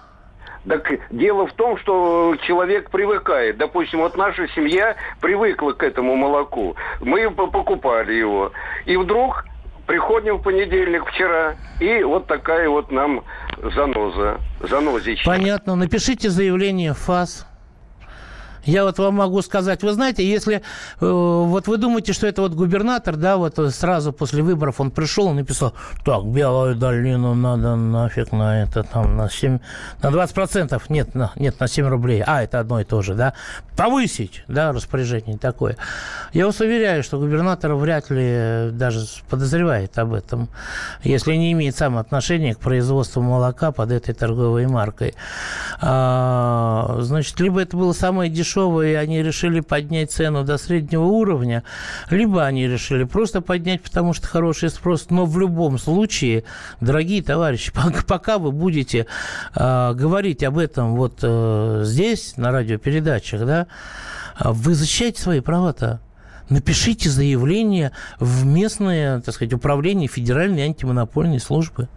Так 0.68 0.90
дело 1.10 1.46
в 1.46 1.52
том, 1.52 1.78
что 1.78 2.34
человек 2.42 2.90
привыкает. 2.90 3.56
Допустим, 3.58 4.00
вот 4.00 4.16
наша 4.16 4.48
семья 4.48 4.96
привыкла 5.20 5.72
к 5.72 5.84
этому 5.84 6.16
молоку. 6.16 6.74
Мы 7.00 7.30
покупали 7.30 8.14
его. 8.14 8.50
И 8.84 8.96
вдруг 8.96 9.44
Приходим 9.86 10.38
в 10.38 10.42
понедельник 10.42 11.06
вчера, 11.06 11.54
и 11.78 12.02
вот 12.02 12.26
такая 12.26 12.68
вот 12.68 12.90
нам 12.90 13.24
заноза, 13.74 14.40
занозичка. 14.60 15.24
Понятно. 15.24 15.76
Напишите 15.76 16.28
заявление 16.28 16.92
в 16.92 16.98
ФАС. 16.98 17.46
Я 18.66 18.84
вот 18.84 18.98
вам 18.98 19.14
могу 19.14 19.40
сказать, 19.42 19.82
вы 19.82 19.92
знаете, 19.92 20.28
если 20.28 20.56
э, 20.56 20.60
вот 21.00 21.68
вы 21.68 21.76
думаете, 21.76 22.12
что 22.12 22.26
это 22.26 22.42
вот 22.42 22.52
губернатор, 22.52 23.16
да, 23.16 23.36
вот 23.36 23.58
сразу 23.72 24.12
после 24.12 24.42
выборов 24.42 24.80
он 24.80 24.90
пришел 24.90 25.30
и 25.30 25.34
написал, 25.34 25.72
так, 26.04 26.24
Белую 26.24 26.74
долину 26.74 27.34
надо 27.34 27.76
нафиг 27.76 28.32
на 28.32 28.62
это 28.64 28.82
там 28.82 29.16
на 29.16 29.30
7, 29.30 29.60
на 30.02 30.10
20 30.10 30.34
процентов, 30.34 30.90
нет, 30.90 31.14
на, 31.14 31.32
нет, 31.36 31.60
на 31.60 31.68
7 31.68 31.86
рублей, 31.86 32.22
а, 32.26 32.42
это 32.42 32.58
одно 32.58 32.80
и 32.80 32.84
то 32.84 33.02
же, 33.02 33.14
да, 33.14 33.34
повысить, 33.76 34.42
да, 34.48 34.72
распоряжение 34.72 35.38
такое. 35.38 35.76
Я 36.32 36.46
вас 36.46 36.60
уверяю, 36.60 37.04
что 37.04 37.18
губернатор 37.18 37.74
вряд 37.74 38.10
ли 38.10 38.70
даже 38.72 39.06
подозревает 39.30 39.96
об 39.98 40.12
этом, 40.12 40.48
если 41.04 41.34
не 41.36 41.52
имеет 41.52 41.76
сам 41.76 41.96
отношения 41.98 42.54
к 42.54 42.58
производству 42.58 43.22
молока 43.22 43.70
под 43.70 43.92
этой 43.92 44.12
торговой 44.14 44.66
маркой. 44.66 45.14
А, 45.80 46.98
значит, 47.00 47.38
либо 47.38 47.60
это 47.60 47.76
было 47.76 47.92
самое 47.92 48.28
дешевое 48.28 48.55
дешевые, 48.56 48.98
они 48.98 49.22
решили 49.22 49.60
поднять 49.60 50.10
цену 50.10 50.44
до 50.44 50.58
среднего 50.58 51.04
уровня, 51.04 51.62
либо 52.10 52.44
они 52.44 52.66
решили 52.66 53.04
просто 53.04 53.40
поднять, 53.40 53.82
потому 53.82 54.12
что 54.14 54.26
хороший 54.26 54.70
спрос. 54.70 55.06
Но 55.10 55.26
в 55.26 55.38
любом 55.38 55.78
случае, 55.78 56.44
дорогие 56.80 57.22
товарищи, 57.22 57.72
пока 58.06 58.38
вы 58.38 58.52
будете 58.52 59.06
э, 59.54 59.92
говорить 59.94 60.42
об 60.42 60.58
этом 60.58 60.96
вот 60.96 61.18
э, 61.22 61.82
здесь, 61.84 62.36
на 62.36 62.50
радиопередачах, 62.50 63.46
да, 63.46 63.66
вы 64.40 64.74
защищаете 64.74 65.20
свои 65.22 65.40
права-то 65.40 66.00
напишите 66.48 67.10
заявление 67.10 67.90
в 68.20 68.46
местное, 68.46 69.20
так 69.20 69.34
сказать, 69.34 69.52
управление 69.52 70.06
Федеральной 70.06 70.62
антимонопольной 70.62 71.40
службы. 71.40 71.88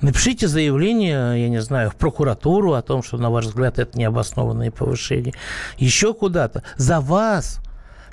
Напишите 0.00 0.48
заявление, 0.48 1.42
я 1.42 1.48
не 1.48 1.60
знаю, 1.60 1.90
в 1.90 1.96
прокуратуру 1.96 2.74
о 2.74 2.82
том, 2.82 3.02
что, 3.02 3.16
на 3.16 3.30
ваш 3.30 3.46
взгляд, 3.46 3.78
это 3.78 3.98
необоснованное 3.98 4.70
повышение. 4.70 5.34
Еще 5.78 6.12
куда-то. 6.12 6.62
За 6.76 7.00
вас 7.00 7.60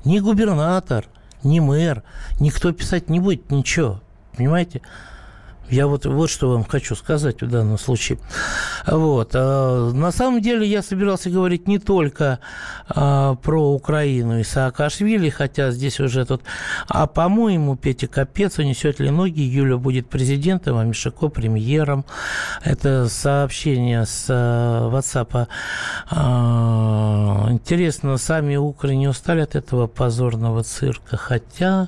ни 0.06 0.20
губернатор, 0.20 1.06
ни 1.44 1.60
мэр, 1.60 2.04
никто 2.40 2.72
писать 2.72 3.10
не 3.10 3.20
будет 3.20 3.52
ничего. 3.52 4.02
Понимаете? 4.36 4.82
Я 5.72 5.88
вот, 5.88 6.06
вот 6.06 6.30
что 6.30 6.50
вам 6.50 6.66
хочу 6.66 6.96
сказать 6.96 7.42
в 7.42 7.50
данном 7.50 7.78
случае. 7.78 8.20
Вот. 8.86 9.32
А, 9.34 9.90
на 9.92 10.12
самом 10.12 10.42
деле 10.42 10.68
я 10.68 10.82
собирался 10.82 11.30
говорить 11.30 11.66
не 11.66 11.80
только 11.80 12.40
а, 12.90 13.36
про 13.36 13.72
Украину 13.72 14.40
и 14.40 14.44
Саакашвили, 14.44 15.30
хотя 15.30 15.72
здесь 15.72 16.02
уже 16.02 16.26
тут... 16.26 16.42
А, 16.90 17.08
по-моему, 17.08 17.78
Петя 17.78 18.08
Капец 18.08 18.60
унесет 18.60 19.00
ли 19.00 19.12
ноги, 19.12 19.40
Юля 19.40 19.78
будет 19.78 20.10
президентом, 20.10 20.78
а 20.78 20.84
Мишако 20.84 21.30
премьером. 21.30 22.04
Это 22.66 23.08
сообщение 23.08 24.06
с 24.06 24.26
а, 24.30 24.90
WhatsApp. 24.92 25.48
Интересно, 27.50 28.18
сами 28.18 28.58
укры 28.58 28.96
не 28.96 29.08
устали 29.08 29.40
от 29.40 29.56
этого 29.56 29.88
позорного 29.88 30.64
цирка? 30.64 31.16
Хотя... 31.16 31.88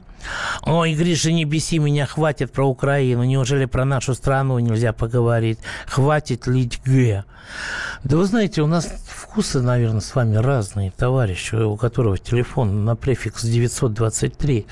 Ой, 0.65 0.93
Гриша, 0.93 1.31
не 1.31 1.45
беси 1.45 1.79
меня, 1.79 2.05
хватит 2.05 2.51
про 2.51 2.67
Украину. 2.67 3.23
Неужели 3.23 3.65
про 3.73 3.85
нашу 3.85 4.13
страну 4.13 4.59
нельзя 4.59 4.93
поговорить. 4.93 5.57
Хватит 5.87 6.45
лить 6.45 6.79
Г. 6.85 7.25
Да 8.03 8.17
вы 8.17 8.25
знаете, 8.25 8.61
у 8.61 8.67
нас 8.67 8.87
вкусы, 9.33 9.61
наверное, 9.61 10.01
с 10.01 10.13
вами 10.13 10.35
разные, 10.35 10.91
товарищи, 10.91 11.55
у 11.55 11.75
которого 11.77 12.17
телефон 12.17 12.85
на 12.85 12.95
префикс 12.95 13.43
923. 13.43 14.67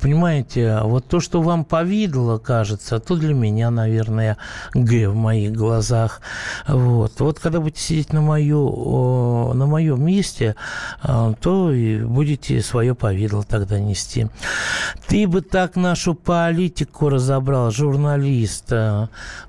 Понимаете, 0.00 0.80
вот 0.82 1.08
то, 1.08 1.18
что 1.18 1.42
вам 1.42 1.64
повидло, 1.64 2.38
кажется, 2.38 3.00
то 3.00 3.16
для 3.16 3.34
меня, 3.34 3.70
наверное, 3.70 4.36
Г 4.74 5.08
в 5.08 5.14
моих 5.14 5.52
глазах. 5.52 6.20
Вот. 6.68 7.18
Вот 7.20 7.40
когда 7.40 7.60
будете 7.60 7.80
сидеть 7.80 8.12
на, 8.12 8.20
мою, 8.20 9.52
на 9.54 9.66
моем 9.66 10.04
месте, 10.04 10.56
а, 11.02 11.32
то 11.40 11.72
и 11.72 11.98
будете 12.04 12.60
свое 12.62 12.94
повидло 12.94 13.42
тогда 13.42 13.80
нести. 13.80 14.28
Ты 15.08 15.26
бы 15.26 15.40
так 15.40 15.76
нашу 15.76 16.14
политику 16.14 17.08
разобрал, 17.08 17.70
журналист. 18.12 18.70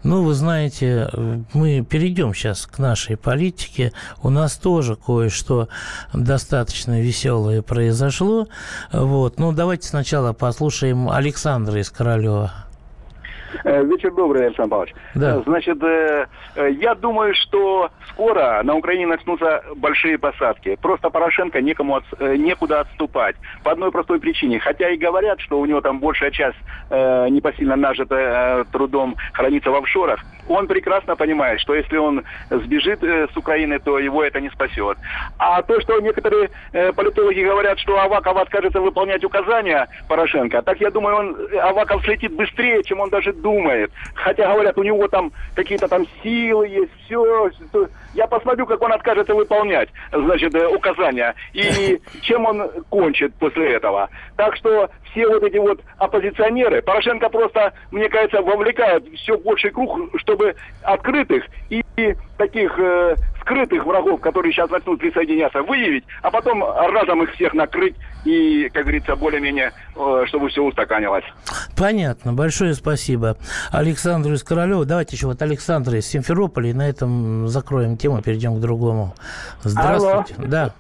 Ну, 0.04 0.24
вы 0.24 0.34
знаете, 0.34 1.10
мы 1.54 1.82
перейдем 1.82 2.34
сейчас 2.34 2.66
к 2.66 2.80
нашей 2.80 3.18
политике. 3.18 3.92
У 4.22 4.30
нас 4.30 4.56
тоже 4.56 4.96
кое-что 4.96 5.68
достаточно 6.14 7.02
веселое 7.02 7.62
произошло. 7.62 8.48
Вот. 8.92 9.40
Ну, 9.40 9.52
давайте 9.52 9.88
сначала 9.88 10.34
послушаем 10.34 11.10
Александра 11.10 11.80
из 11.80 11.90
Королева. 11.90 12.54
Э, 13.64 13.84
вечер 13.84 14.12
добрый, 14.14 14.48
Александр 14.48 14.70
Павлович. 14.70 14.96
Да. 15.16 15.42
Значит, 15.42 15.82
э, 15.84 16.26
э, 16.56 16.72
я 16.72 16.96
думаю, 16.96 17.34
что 17.36 17.90
скоро 18.10 18.62
на 18.64 18.76
Украине 18.76 19.08
начнутся 19.08 19.64
большие 19.76 20.18
посадки. 20.18 20.78
Просто 20.82 21.10
Порошенко 21.10 21.62
некому 21.62 21.96
от, 21.98 22.04
некуда 22.20 22.82
отступать. 22.82 23.36
По 23.64 23.72
одной 23.72 23.92
простой 23.92 24.20
причине. 24.20 24.60
Хотя 24.60 24.90
и 24.90 24.98
говорят, 24.98 25.40
что 25.40 25.60
у 25.60 25.66
него 25.66 25.82
там 25.82 26.00
большая 26.00 26.32
часть 26.32 26.58
э, 26.90 27.28
непосильно 27.30 27.76
нажитая 27.76 28.64
трудом 28.66 29.16
хранится 29.34 29.72
в 29.72 29.76
офшорах. 29.76 30.24
Он 30.48 30.68
прекрасно 30.68 31.16
понимает, 31.16 31.60
что 31.62 31.74
если 31.74 31.98
он 31.98 32.24
сбежит 32.50 33.02
с 33.02 33.38
Украины, 33.38 33.80
то 33.80 33.98
его 33.98 34.24
это 34.24 34.42
не 34.42 34.50
спасет. 34.50 34.98
А 35.38 35.62
то, 35.62 35.80
что 35.80 36.00
некоторые 36.02 36.50
политологи 36.96 37.42
говорят, 37.42 37.80
что 37.80 37.98
Аваков 37.98 38.36
откажется 38.36 38.82
выполнять 38.82 39.24
указания 39.24 39.88
Порошенко, 40.10 40.62
так 40.62 40.82
я 40.82 40.92
думаю, 40.92 41.16
он 41.16 41.38
Аваков 41.62 42.04
слетит 42.04 42.34
быстрее, 42.34 42.84
чем 42.84 43.00
он 43.00 43.10
даже 43.10 43.32
думает. 43.44 43.92
Хотя, 44.16 44.52
говорят, 44.52 44.78
у 44.78 44.84
него 44.84 45.08
там 45.08 45.32
какие-то 45.54 45.88
там 45.88 46.08
силы 46.24 46.68
есть, 46.68 46.92
все. 47.06 47.52
Я 48.16 48.26
посмотрю, 48.26 48.66
как 48.66 48.82
он 48.82 48.92
откажется 48.92 49.36
выполнять, 49.36 49.90
значит, 50.12 50.56
э, 50.56 50.68
указания. 50.68 51.36
И 51.54 52.02
чем 52.22 52.46
он 52.46 52.70
кончит 52.90 53.36
после 53.36 53.74
этого. 53.74 54.10
Так 54.38 54.56
что 54.56 54.90
все 55.12 55.28
вот 55.28 55.44
эти 55.44 55.58
вот 55.58 55.80
оппозиционеры, 55.98 56.82
Порошенко 56.82 57.30
просто, 57.30 57.74
мне 57.92 58.10
кажется, 58.10 58.42
вовлекает 58.42 59.06
все 59.16 59.38
больший 59.38 59.70
круг, 59.70 60.00
чтобы 60.20 60.56
открытых 60.82 61.44
и 61.70 61.84
таких 62.44 62.78
э, 62.78 63.16
скрытых 63.42 63.86
врагов, 63.86 64.20
которые 64.20 64.52
сейчас 64.52 64.70
начнут 64.70 65.00
присоединяться, 65.00 65.62
выявить, 65.62 66.04
а 66.22 66.30
потом 66.30 66.64
разом 66.64 67.24
их 67.24 67.32
всех 67.34 67.54
накрыть 67.54 67.96
и, 68.26 68.70
как 68.74 68.84
говорится, 68.84 69.16
более-менее, 69.16 69.72
э, 69.96 70.24
чтобы 70.28 70.50
все 70.50 70.62
устаканилось. 70.64 71.24
Понятно. 71.78 72.34
Большое 72.34 72.74
спасибо 72.74 73.38
Александру 73.72 74.34
из 74.34 74.44
Королева. 74.44 74.86
Давайте 74.86 75.16
еще 75.16 75.28
вот 75.28 75.42
Александра 75.42 75.98
из 75.98 76.06
Симферополя, 76.08 76.70
и 76.70 76.74
на 76.74 76.88
этом 76.88 77.48
закроем 77.48 77.98
тему, 77.98 78.22
перейдем 78.22 78.56
к 78.58 78.60
другому. 78.60 79.14
Здравствуйте. 79.64 80.36
Алло. 80.38 80.48
Да. 80.48 80.74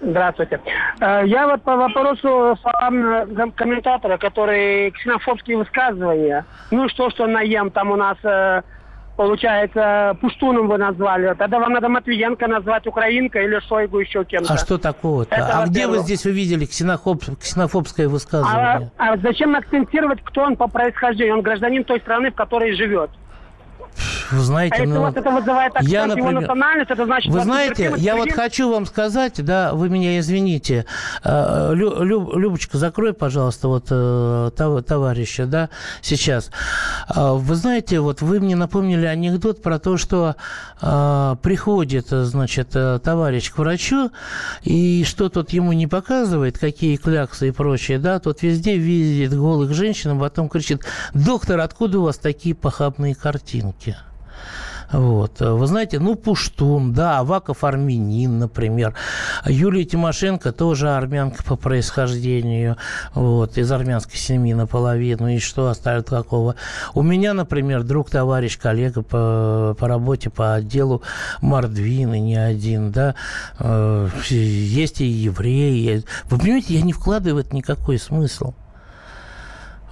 Здравствуйте. 0.00 0.60
Э, 1.00 1.22
Я 1.26 1.46
вот 1.48 1.62
по 1.62 1.76
вопросу 1.76 2.56
словам 2.60 3.04
э, 3.04 3.50
комментатора, 3.56 4.16
который 4.16 4.90
ксенофобские 4.92 5.58
высказывания. 5.58 6.44
Ну 6.70 6.88
что, 6.88 7.10
что 7.10 7.26
наем 7.26 7.70
там 7.70 7.90
у 7.90 7.96
нас 7.96 8.16
э, 8.22 8.62
получается, 9.18 10.16
Пуштуном 10.20 10.68
вы 10.68 10.78
назвали. 10.78 11.34
Тогда 11.36 11.58
вам 11.58 11.72
надо 11.72 11.88
Матвиенко 11.88 12.46
назвать 12.46 12.86
украинкой 12.86 13.46
или 13.46 13.58
Шойгу 13.68 13.98
еще 13.98 14.24
кем-то. 14.24 14.54
А 14.54 14.56
что 14.56 14.78
такого-то? 14.78 15.34
Это 15.34 15.58
а 15.58 15.66
где 15.66 15.88
вы 15.88 15.98
здесь 15.98 16.24
увидели 16.24 16.64
ксенофоб, 16.66 17.24
ксенофобское 17.40 18.06
А, 18.06 18.08
высказывание? 18.08 18.92
а 18.96 19.16
зачем 19.16 19.56
акцентировать, 19.56 20.20
кто 20.22 20.42
он 20.42 20.56
по 20.56 20.68
происхождению? 20.68 21.34
Он 21.34 21.42
гражданин 21.42 21.82
той 21.82 21.98
страны, 21.98 22.30
в 22.30 22.36
которой 22.36 22.76
живет. 22.76 23.10
Вы 24.30 24.40
знаете, 24.40 24.76
А 24.76 24.80
если 24.80 24.92
ну, 24.94 25.00
вас 25.02 25.14
это 25.16 25.30
вызывает 25.30 25.72
акцент 25.72 25.88
я, 25.90 26.00
его 26.02 26.08
например, 26.08 26.40
национальность, 26.40 26.90
это 26.90 27.04
значит... 27.04 27.32
Вы 27.32 27.40
знаете, 27.40 27.94
я 27.96 28.16
вот 28.16 28.30
хочу 28.32 28.70
вам 28.70 28.86
сказать, 28.86 29.42
да, 29.44 29.72
вы 29.72 29.88
меня 29.88 30.18
извините, 30.18 30.84
э, 31.24 31.70
Лю- 31.74 32.02
Лю- 32.02 32.38
Любочка, 32.38 32.78
закрой, 32.78 33.14
пожалуйста, 33.14 33.68
вот 33.68 33.86
э, 33.90 34.50
тов- 34.56 34.82
товарища, 34.82 35.46
да, 35.46 35.70
сейчас. 36.02 36.50
А, 37.08 37.34
Вы 37.34 37.54
знаете, 37.54 38.00
вот 38.00 38.20
вы 38.20 38.40
мне 38.40 38.56
напомнили 38.56 39.06
анекдот 39.06 39.62
про 39.62 39.78
то, 39.78 39.96
что 39.96 40.36
э, 40.82 41.36
приходит, 41.42 42.12
э, 42.12 42.24
значит, 42.24 42.70
э, 42.74 42.98
товарищ 43.02 43.50
к 43.50 43.58
врачу, 43.58 44.10
и 44.62 45.04
что 45.04 45.28
тот 45.28 45.50
ему 45.50 45.72
не 45.72 45.86
показывает, 45.86 46.58
какие 46.58 46.96
кляксы 46.96 47.48
и 47.48 47.50
прочее, 47.50 47.98
да, 47.98 48.18
тот 48.18 48.42
везде 48.42 48.76
видит 48.76 49.34
голых 49.36 49.72
женщин, 49.72 50.10
а 50.16 50.20
потом 50.20 50.48
кричит, 50.48 50.82
доктор, 51.14 51.60
откуда 51.60 52.00
у 52.00 52.02
вас 52.02 52.18
такие 52.18 52.54
похабные 52.54 53.14
картинки? 53.14 53.96
Вот. 54.92 55.40
Вы 55.40 55.66
знаете, 55.66 55.98
ну, 55.98 56.14
Пуштун, 56.14 56.92
да, 56.92 57.18
Аваков 57.18 57.64
армянин, 57.64 58.38
например. 58.38 58.94
Юлия 59.44 59.84
Тимошенко 59.84 60.52
тоже 60.52 60.90
армянка 60.90 61.42
по 61.42 61.56
происхождению, 61.56 62.76
вот, 63.14 63.58
из 63.58 63.70
армянской 63.70 64.16
семьи 64.16 64.54
наполовину. 64.54 65.28
И 65.28 65.38
что 65.38 65.68
оставит 65.68 66.08
какого? 66.08 66.54
У 66.94 67.02
меня, 67.02 67.34
например, 67.34 67.82
друг, 67.82 68.10
товарищ, 68.10 68.58
коллега 68.58 69.02
по, 69.02 69.76
по 69.78 69.88
работе, 69.88 70.30
по 70.30 70.54
отделу 70.54 71.02
Мордвин, 71.42 72.14
и 72.14 72.20
не 72.20 72.36
один, 72.36 72.90
да. 72.90 73.14
Э, 73.58 74.08
Есть 74.30 75.00
и 75.00 75.06
евреи. 75.06 76.04
Вы 76.30 76.38
понимаете, 76.38 76.74
я 76.74 76.82
не 76.82 76.92
вкладываю 76.92 77.42
в 77.42 77.46
это 77.46 77.54
никакой 77.54 77.98
смысл. 77.98 78.54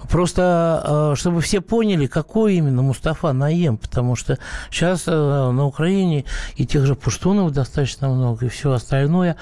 Просто, 0.09 1.11
э, 1.13 1.15
чтобы 1.17 1.41
все 1.41 1.59
поняли, 1.59 2.07
какой 2.07 2.55
именно 2.55 2.81
Мустафа 2.81 3.33
Наем, 3.33 3.77
потому 3.77 4.15
что 4.15 4.37
сейчас 4.71 5.03
э, 5.07 5.11
на 5.11 5.65
Украине 5.65 6.23
и 6.55 6.65
тех 6.65 6.85
же 6.85 6.95
пуштунов 6.95 7.51
достаточно 7.51 8.07
много, 8.09 8.45
и 8.45 8.49
все 8.49 8.71
остальное. 8.71 9.35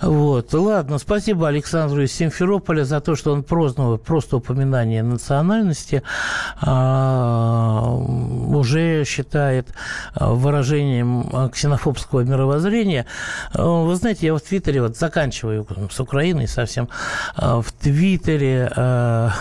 Вот. 0.00 0.52
Ладно, 0.52 0.98
спасибо 0.98 1.48
Александру 1.48 2.02
из 2.02 2.12
Симферополя 2.12 2.84
за 2.84 3.00
то, 3.00 3.16
что 3.16 3.32
он 3.32 3.42
просто, 3.42 3.96
просто 3.96 4.36
упоминание 4.36 5.02
национальности 5.02 6.02
а, 6.60 7.90
уже 7.90 9.04
считает 9.04 9.68
а, 10.14 10.32
выражением 10.32 11.50
ксенофобского 11.50 12.20
мировоззрения. 12.20 13.06
Вы 13.54 13.94
знаете, 13.96 14.26
я 14.26 14.34
в 14.34 14.40
Твиттере, 14.40 14.82
вот 14.82 14.96
заканчиваю 14.96 15.66
с 15.90 16.00
Украиной 16.00 16.46
совсем, 16.46 16.88
в 17.36 17.66
Твиттере 17.80 18.70
а, 18.76 19.32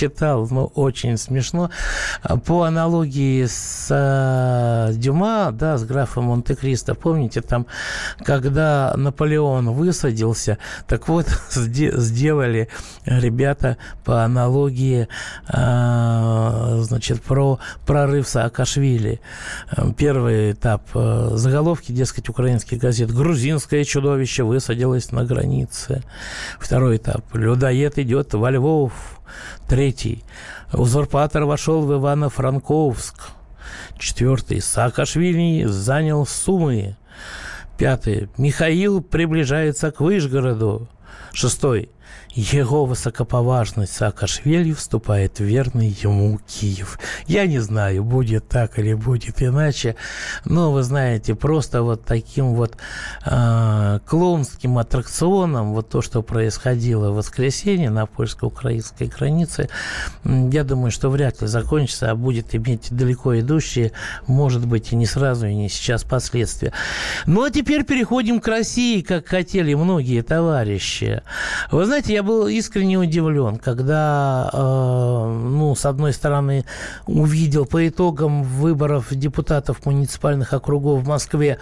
прочитал, 0.00 0.48
ну, 0.50 0.72
очень 0.74 1.16
смешно, 1.18 1.70
а, 2.22 2.38
по 2.38 2.62
аналогии 2.62 3.44
с 3.44 3.88
а, 3.90 4.92
Дюма, 4.92 5.50
да, 5.52 5.76
с 5.76 5.84
графом 5.84 6.24
Монте-Кристо, 6.24 6.94
помните, 6.94 7.42
там, 7.42 7.66
когда 8.24 8.94
Наполеон 8.96 9.70
высадился, 9.70 10.58
так 10.86 11.08
вот, 11.08 11.26
сде- 11.50 11.96
сделали 11.98 12.68
ребята 13.04 13.76
по 14.04 14.24
аналогии, 14.24 15.08
а, 15.48 16.78
значит, 16.80 17.22
про 17.22 17.58
прорыв 17.86 18.26
Саакашвили. 18.28 19.20
Э, 19.70 19.92
Первый 19.96 20.52
этап 20.52 20.82
э, 20.94 21.30
заголовки, 21.34 21.92
дескать, 21.92 22.28
украинских 22.28 22.78
газет. 22.78 23.12
Грузинское 23.12 23.84
чудовище 23.84 24.44
высадилось 24.44 25.12
на 25.12 25.24
границе. 25.24 26.02
Второй 26.58 26.96
этап. 26.96 27.22
Людоед 27.34 27.98
идет 27.98 28.32
во 28.34 28.50
Львов. 28.50 29.20
Третий. 29.70 30.24
Узурпатор 30.72 31.44
вошел 31.44 31.82
в 31.82 31.92
Ивано-Франковск. 31.92 33.30
Четвертый. 34.00 34.60
Саакашвили 34.60 35.64
занял 35.64 36.26
Сумы. 36.26 36.96
Пятый. 37.78 38.28
Михаил 38.36 39.00
приближается 39.00 39.92
к 39.92 40.00
Вышгороду. 40.00 40.88
Шестой. 41.32 41.88
Его 42.34 42.86
высокоповажность 42.86 43.92
Саакашвили 43.92 44.72
вступает 44.72 45.40
в 45.40 45.44
верный 45.44 45.88
ему 45.88 46.38
Киев. 46.46 46.98
Я 47.26 47.46
не 47.46 47.58
знаю, 47.58 48.04
будет 48.04 48.48
так 48.48 48.78
или 48.78 48.94
будет 48.94 49.42
иначе, 49.42 49.96
но 50.44 50.70
вы 50.70 50.84
знаете, 50.84 51.34
просто 51.34 51.82
вот 51.82 52.04
таким 52.04 52.54
вот 52.54 52.76
э, 53.26 53.98
клоунским 54.06 54.78
аттракционом, 54.78 55.72
вот 55.72 55.88
то, 55.88 56.02
что 56.02 56.22
происходило 56.22 57.10
в 57.10 57.16
воскресенье 57.16 57.90
на 57.90 58.06
польско-украинской 58.06 59.08
границе, 59.08 59.68
я 60.24 60.62
думаю, 60.62 60.92
что 60.92 61.10
вряд 61.10 61.42
ли 61.42 61.48
закончится, 61.48 62.12
а 62.12 62.14
будет 62.14 62.54
иметь 62.54 62.88
далеко 62.90 63.38
идущие, 63.40 63.92
может 64.28 64.66
быть, 64.66 64.92
и 64.92 64.96
не 64.96 65.06
сразу, 65.06 65.46
и 65.46 65.54
не 65.54 65.68
сейчас 65.68 66.04
последствия. 66.04 66.72
Ну, 67.26 67.42
а 67.42 67.50
теперь 67.50 67.84
переходим 67.84 68.40
к 68.40 68.46
России, 68.46 69.00
как 69.02 69.26
хотели 69.26 69.74
многие 69.74 70.22
товарищи. 70.22 71.22
Вы 71.70 71.86
знаете, 71.86 71.99
я 72.08 72.22
был 72.22 72.46
искренне 72.46 72.98
удивлен, 72.98 73.56
когда, 73.56 74.50
э, 74.52 74.56
ну, 74.56 75.74
с 75.74 75.84
одной 75.86 76.12
стороны, 76.12 76.64
увидел 77.06 77.66
по 77.66 77.88
итогам 77.88 78.42
выборов 78.42 79.08
депутатов 79.10 79.84
муниципальных 79.86 80.52
округов 80.52 81.02
в 81.02 81.08
Москве 81.08 81.58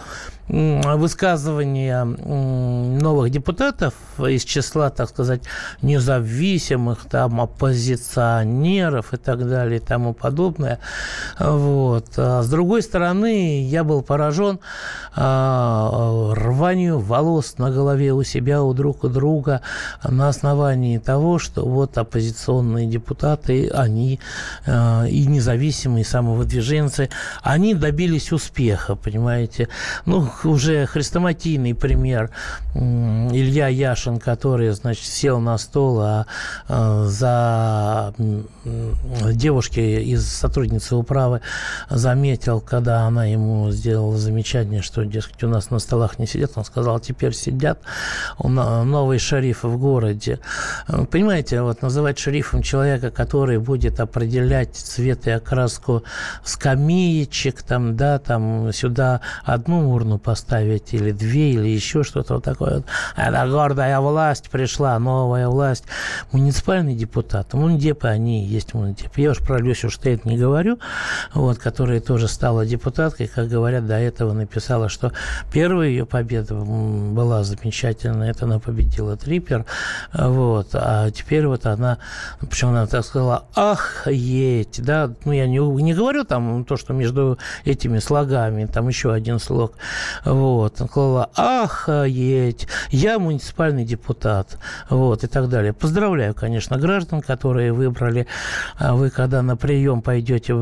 высказывания 0.49 2.05
новых 2.05 3.31
депутатов 3.31 3.95
из 4.19 4.45
числа, 4.45 4.91
так 4.91 5.09
сказать, 5.11 5.43
независимых, 5.83 7.05
там, 7.11 7.41
оппозиционеров 7.41 9.13
и 9.13 9.17
так 9.17 9.49
далее 9.49 9.79
и 9.79 9.83
тому 9.83 10.15
подобное. 10.15 10.79
Вот. 11.39 12.07
А 12.17 12.43
с 12.43 12.49
другой 12.49 12.83
стороны, 12.83 13.63
я 13.65 13.85
был 13.85 14.03
поражен 14.03 14.59
а, 15.15 16.33
рванию 16.35 16.99
волос 16.99 17.59
на 17.59 17.71
голове 17.71 18.13
у 18.13 18.23
себя, 18.23 18.63
у 18.63 18.73
друг 18.73 19.05
у 19.05 19.09
друга 19.09 19.61
на 20.03 20.29
основании 20.29 20.99
того, 20.99 21.39
что 21.39 21.67
вот 21.67 21.99
оппозиционные 21.99 22.87
депутаты, 22.87 23.69
они 23.69 24.21
а, 24.67 25.05
и 25.05 25.27
независимые 25.27 26.05
самовыдвиженцы, 26.05 27.11
они 27.43 27.75
добились 27.75 28.33
успеха, 28.33 28.97
понимаете. 28.97 29.69
Ну, 30.07 30.29
уже 30.45 30.87
хрестоматийный 30.87 31.75
пример 31.75 32.31
Илья 32.75 33.69
Яшин, 33.69 34.19
который, 34.19 34.71
значит, 34.71 35.05
сел 35.07 35.41
на 35.41 35.59
стол, 35.59 36.01
а, 36.01 36.27
а 36.69 37.05
за 37.07 38.15
девушки 39.33 39.81
из 39.81 40.27
сотрудницы 40.27 40.97
управы 40.97 41.41
заметил, 41.91 42.61
когда 42.61 43.03
она 43.03 43.25
ему 43.25 43.71
сделала 43.71 44.17
замечание, 44.17 44.83
что, 44.83 45.05
дескать, 45.05 45.43
у 45.45 45.49
нас 45.49 45.71
на 45.71 45.79
столах 45.79 46.19
не 46.19 46.27
сидят, 46.27 46.53
он 46.57 46.65
сказал, 46.65 47.01
теперь 47.01 47.35
сидят 47.35 47.81
новый 48.39 49.19
шериф 49.19 49.65
в 49.65 49.79
городе. 49.79 50.41
Понимаете, 51.11 51.63
вот 51.63 51.83
называть 51.83 52.19
шерифом 52.19 52.63
человека, 52.63 53.11
который 53.11 53.59
будет 53.59 54.01
определять 54.01 54.77
цвет 54.77 55.27
и 55.27 55.31
окраску 55.31 56.05
скамеечек, 56.45 57.63
там, 57.63 57.97
да, 57.97 58.19
там, 58.19 58.73
сюда 58.73 59.21
одну 59.45 59.91
урну 59.91 60.19
поставить, 60.29 60.93
или 60.93 61.11
две, 61.11 61.53
или 61.53 61.69
еще 61.69 62.03
что-то 62.03 62.35
вот 62.35 62.45
такое. 62.45 62.83
Это 63.17 63.49
гордая 63.49 63.99
власть 63.99 64.51
пришла, 64.51 64.99
новая 64.99 65.49
власть. 65.49 65.85
Муниципальный 66.33 66.95
депутат, 66.95 67.55
мундепы, 67.55 68.09
они 68.09 68.45
есть 68.45 68.75
мундепы. 68.75 69.23
Я 69.23 69.31
уж 69.31 69.39
про 69.39 69.57
Люсю 69.59 69.89
Штейт 69.89 70.27
не 70.27 70.37
говорю, 70.37 70.79
вот, 71.33 71.57
которая 71.57 72.01
тоже 72.01 72.29
стала 72.29 72.67
депутаткой, 72.67 73.27
как 73.27 73.49
говорят, 73.49 73.87
до 73.87 73.95
этого 73.95 74.35
написала, 74.35 74.91
что 74.91 75.15
первая 75.51 75.89
ее 75.89 76.05
победа 76.05 76.55
была 76.55 77.43
замечательная, 77.43 78.33
это 78.33 78.45
она 78.45 78.59
победила 78.59 79.17
Трипер, 79.17 79.65
вот, 80.13 80.69
а 80.75 81.11
теперь 81.11 81.47
вот 81.47 81.65
она, 81.65 81.97
почему 82.39 82.73
она 82.73 82.87
так 82.87 83.03
сказала, 83.03 83.47
ах, 83.55 84.07
едь, 84.07 84.83
да, 84.83 85.11
ну, 85.25 85.33
я 85.33 85.47
не, 85.47 85.59
не 85.59 85.95
говорю 85.95 86.25
там 86.25 86.67
то, 86.67 86.77
что 86.77 86.93
между 86.93 87.39
этими 87.65 87.99
слогами, 87.99 88.67
там 88.67 88.89
еще 88.89 89.11
один 89.11 89.39
слог, 89.39 89.73
вот. 90.25 90.81
Он 90.81 90.89
сказал, 90.89 91.31
охуеть, 91.35 92.67
я 92.91 93.19
муниципальный 93.19 93.85
депутат, 93.85 94.59
вот, 94.91 95.25
и 95.25 95.27
так 95.27 95.49
далее. 95.49 95.73
Поздравляю, 95.73 96.35
конечно, 96.35 96.79
граждан, 96.79 97.21
которые 97.21 97.73
выбрали. 97.73 98.27
А 98.77 98.95
вы, 98.95 99.11
когда 99.11 99.43
на 99.43 99.57
прием 99.57 100.03
пойдете, 100.03 100.55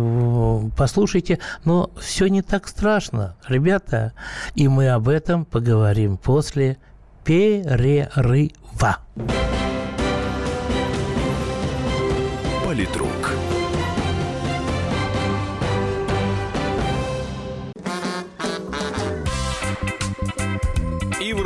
послушайте, 0.77 1.39
но 1.65 1.91
все 2.01 2.29
не 2.29 2.43
так 2.43 2.69
страшно, 2.69 3.37
ребята, 3.49 4.13
и 4.55 4.69
мы 4.69 4.91
об 4.91 5.09
этом 5.09 5.45
поговорим 5.45 6.17
после 6.17 6.79
перерыва. 7.25 8.99
Политрук. 12.65 13.46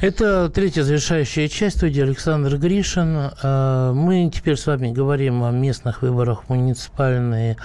Это 0.00 0.48
третья 0.48 0.82
завершающая 0.82 1.46
часть 1.46 1.76
студии 1.76 2.00
Александр 2.00 2.56
Гришин. 2.56 3.32
Э, 3.42 3.92
мы 3.94 4.30
теперь 4.32 4.56
с 4.56 4.66
вами 4.66 4.90
говорим 4.90 5.44
о 5.44 5.50
местных 5.50 6.00
выборах 6.00 6.48
муниципальные 6.48 7.58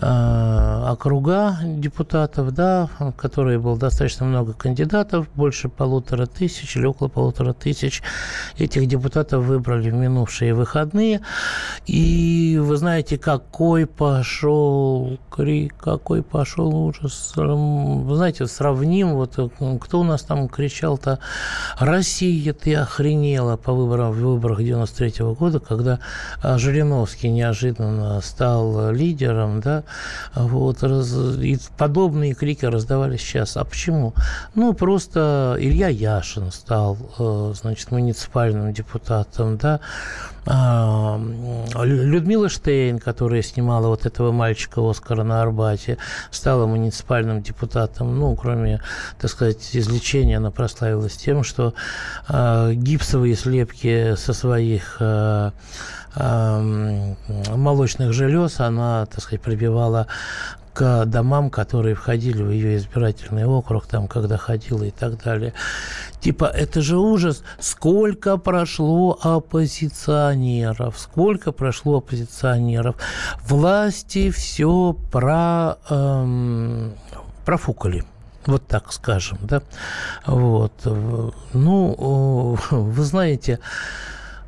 округа 0.00 1.58
депутатов, 1.62 2.52
да, 2.52 2.88
в 2.98 3.12
которые 3.12 3.58
было 3.58 3.76
достаточно 3.76 4.26
много 4.26 4.52
кандидатов, 4.52 5.26
больше 5.34 5.68
полутора 5.68 6.26
тысяч 6.26 6.76
или 6.76 6.86
около 6.86 7.08
полутора 7.08 7.52
тысяч 7.52 8.02
этих 8.56 8.86
депутатов 8.86 9.44
выбрали 9.44 9.90
в 9.90 9.94
минувшие 9.94 10.54
выходные. 10.54 11.20
И 11.86 12.58
вы 12.60 12.76
знаете, 12.76 13.18
какой 13.18 13.86
пошел 13.86 15.18
крик, 15.30 15.76
какой 15.76 16.22
пошел 16.22 16.74
ужас. 16.74 17.32
Вы 17.36 18.16
знаете, 18.16 18.46
сравним, 18.46 19.14
вот 19.14 19.38
кто 19.80 20.00
у 20.00 20.04
нас 20.04 20.22
там 20.22 20.48
кричал-то 20.48 21.18
Россия, 21.78 22.52
ты 22.52 22.74
охренела 22.74 23.56
по 23.56 23.72
выборам, 23.72 24.12
в 24.12 24.16
выборах 24.16 24.58
93 24.58 25.24
-го 25.24 25.34
года, 25.34 25.60
когда 25.60 25.98
Жириновский 26.42 27.30
неожиданно 27.30 28.20
стал 28.20 28.90
лидером, 28.90 29.60
да, 29.60 29.84
вот, 30.34 30.82
раз, 30.82 31.12
и 31.12 31.58
подобные 31.76 32.34
крики 32.34 32.64
раздавались 32.64 33.20
сейчас. 33.20 33.56
А 33.56 33.64
почему? 33.64 34.14
Ну, 34.54 34.72
просто 34.74 35.56
Илья 35.58 35.88
Яшин 35.88 36.50
стал, 36.52 36.96
э, 37.18 37.52
значит, 37.54 37.90
муниципальным 37.90 38.72
депутатом, 38.72 39.56
да, 39.56 39.80
а, 40.50 41.20
Людмила 41.84 42.48
Штейн, 42.48 42.98
которая 42.98 43.42
снимала 43.42 43.88
вот 43.88 44.06
этого 44.06 44.32
мальчика 44.32 44.80
Оскара 44.88 45.22
на 45.22 45.42
Арбате, 45.42 45.98
стала 46.30 46.66
муниципальным 46.66 47.42
депутатом. 47.42 48.18
Ну, 48.18 48.34
кроме, 48.34 48.80
так 49.20 49.30
сказать, 49.30 49.76
излечения, 49.76 50.38
она 50.38 50.50
прославилась 50.50 51.16
тем, 51.16 51.44
что 51.44 51.74
э, 52.28 52.72
гипсовые 52.74 53.36
слепки 53.36 54.14
со 54.16 54.32
своих 54.32 54.96
э, 55.00 55.50
молочных 56.18 58.12
желез 58.12 58.60
она, 58.60 59.06
так 59.06 59.20
сказать, 59.20 59.40
прибивала 59.40 60.06
к 60.78 61.06
домам, 61.06 61.50
которые 61.50 61.96
входили 61.96 62.40
в 62.40 62.50
ее 62.50 62.76
избирательный 62.76 63.46
округ, 63.46 63.86
там, 63.86 64.06
когда 64.06 64.36
ходила 64.36 64.84
и 64.84 64.92
так 64.92 65.20
далее. 65.22 65.52
Типа, 66.20 66.44
это 66.44 66.82
же 66.82 66.98
ужас. 66.98 67.42
Сколько 67.58 68.36
прошло 68.36 69.18
оппозиционеров, 69.20 70.96
сколько 70.98 71.50
прошло 71.50 71.98
оппозиционеров. 71.98 72.94
Власти 73.44 74.30
все 74.30 74.96
про, 75.10 75.78
эм, 75.90 76.94
профукали. 77.44 78.04
Вот 78.46 78.64
так 78.68 78.92
скажем, 78.92 79.38
да. 79.42 79.62
Вот. 80.26 80.72
Ну, 81.52 82.56
вы 82.70 83.02
знаете, 83.02 83.58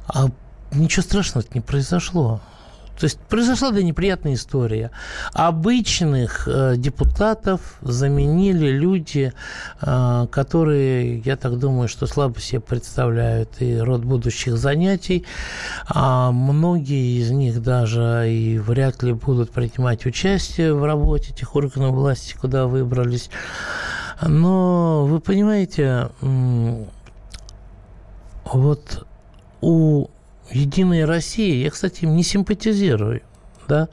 а 0.07 0.29
ничего 0.73 1.03
страшного 1.03 1.45
не 1.55 1.61
произошло. 1.61 2.41
То 3.01 3.05
есть 3.05 3.19
произошла 3.19 3.71
да 3.71 3.83
неприятная 3.83 4.35
история. 4.35 4.91
Обычных 5.33 6.47
э, 6.47 6.75
депутатов 6.77 7.79
заменили 7.81 8.69
люди, 8.69 9.33
э, 9.81 10.27
которые, 10.31 11.21
я 11.21 11.37
так 11.39 11.59
думаю, 11.59 11.89
что 11.89 12.07
слабо 12.07 12.39
себе 12.41 12.61
представляют 12.61 13.63
и 13.63 13.79
род 13.79 14.05
будущих 14.05 14.59
занятий. 14.59 15.25
А 15.89 16.31
многие 16.31 17.19
из 17.19 17.31
них 17.31 17.63
даже 17.63 18.27
и 18.31 18.59
вряд 18.59 19.03
ли 19.03 19.15
будут 19.15 19.51
принимать 19.51 20.05
участие 20.05 20.75
в 20.75 20.85
работе 20.85 21.33
тех 21.33 21.57
органов 21.57 21.95
власти, 21.95 22.37
куда 22.39 22.67
выбрались. 22.67 23.31
Но 24.21 25.07
вы 25.07 25.21
понимаете, 25.21 26.11
вот 28.45 29.07
у 29.63 30.09
Единой 30.53 31.05
России, 31.05 31.63
я, 31.63 31.71
кстати, 31.71 32.05
им 32.05 32.17
не 32.17 32.23
симпатизирую, 32.23 33.23
да, 33.69 33.89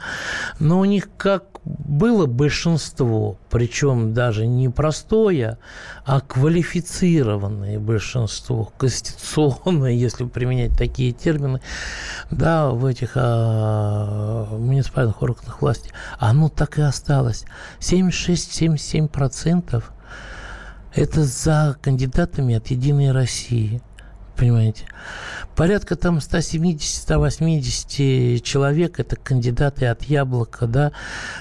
но 0.60 0.80
у 0.80 0.86
них 0.86 1.10
как 1.18 1.58
было 1.68 2.26
большинство, 2.26 3.38
причем 3.50 4.14
даже 4.14 4.48
не 4.48 4.70
простое, 4.70 5.58
а 6.06 6.22
квалифицированное 6.22 7.78
большинство, 7.80 8.72
конституционное, 8.78 9.92
если 10.08 10.24
применять 10.26 10.78
такие 10.78 11.12
термины, 11.12 11.60
да, 12.32 12.70
в 12.70 12.86
этих 12.86 13.12
а, 13.16 14.48
муниципальных 14.58 15.22
органах 15.22 15.62
власти, 15.62 15.92
оно 16.18 16.48
так 16.50 16.80
и 16.80 16.82
осталось. 16.82 17.46
76-77% 17.80 19.84
это 20.96 21.24
за 21.24 21.76
кандидатами 21.82 22.56
от 22.56 22.68
«Единой 22.68 23.12
России» 23.12 23.82
понимаете. 24.38 24.86
Порядка 25.58 25.96
там 25.96 26.20
170-180 26.20 28.40
человек, 28.42 29.00
это 29.00 29.16
кандидаты 29.16 29.88
от 29.88 30.04
Яблока, 30.04 30.68
да, 30.68 30.92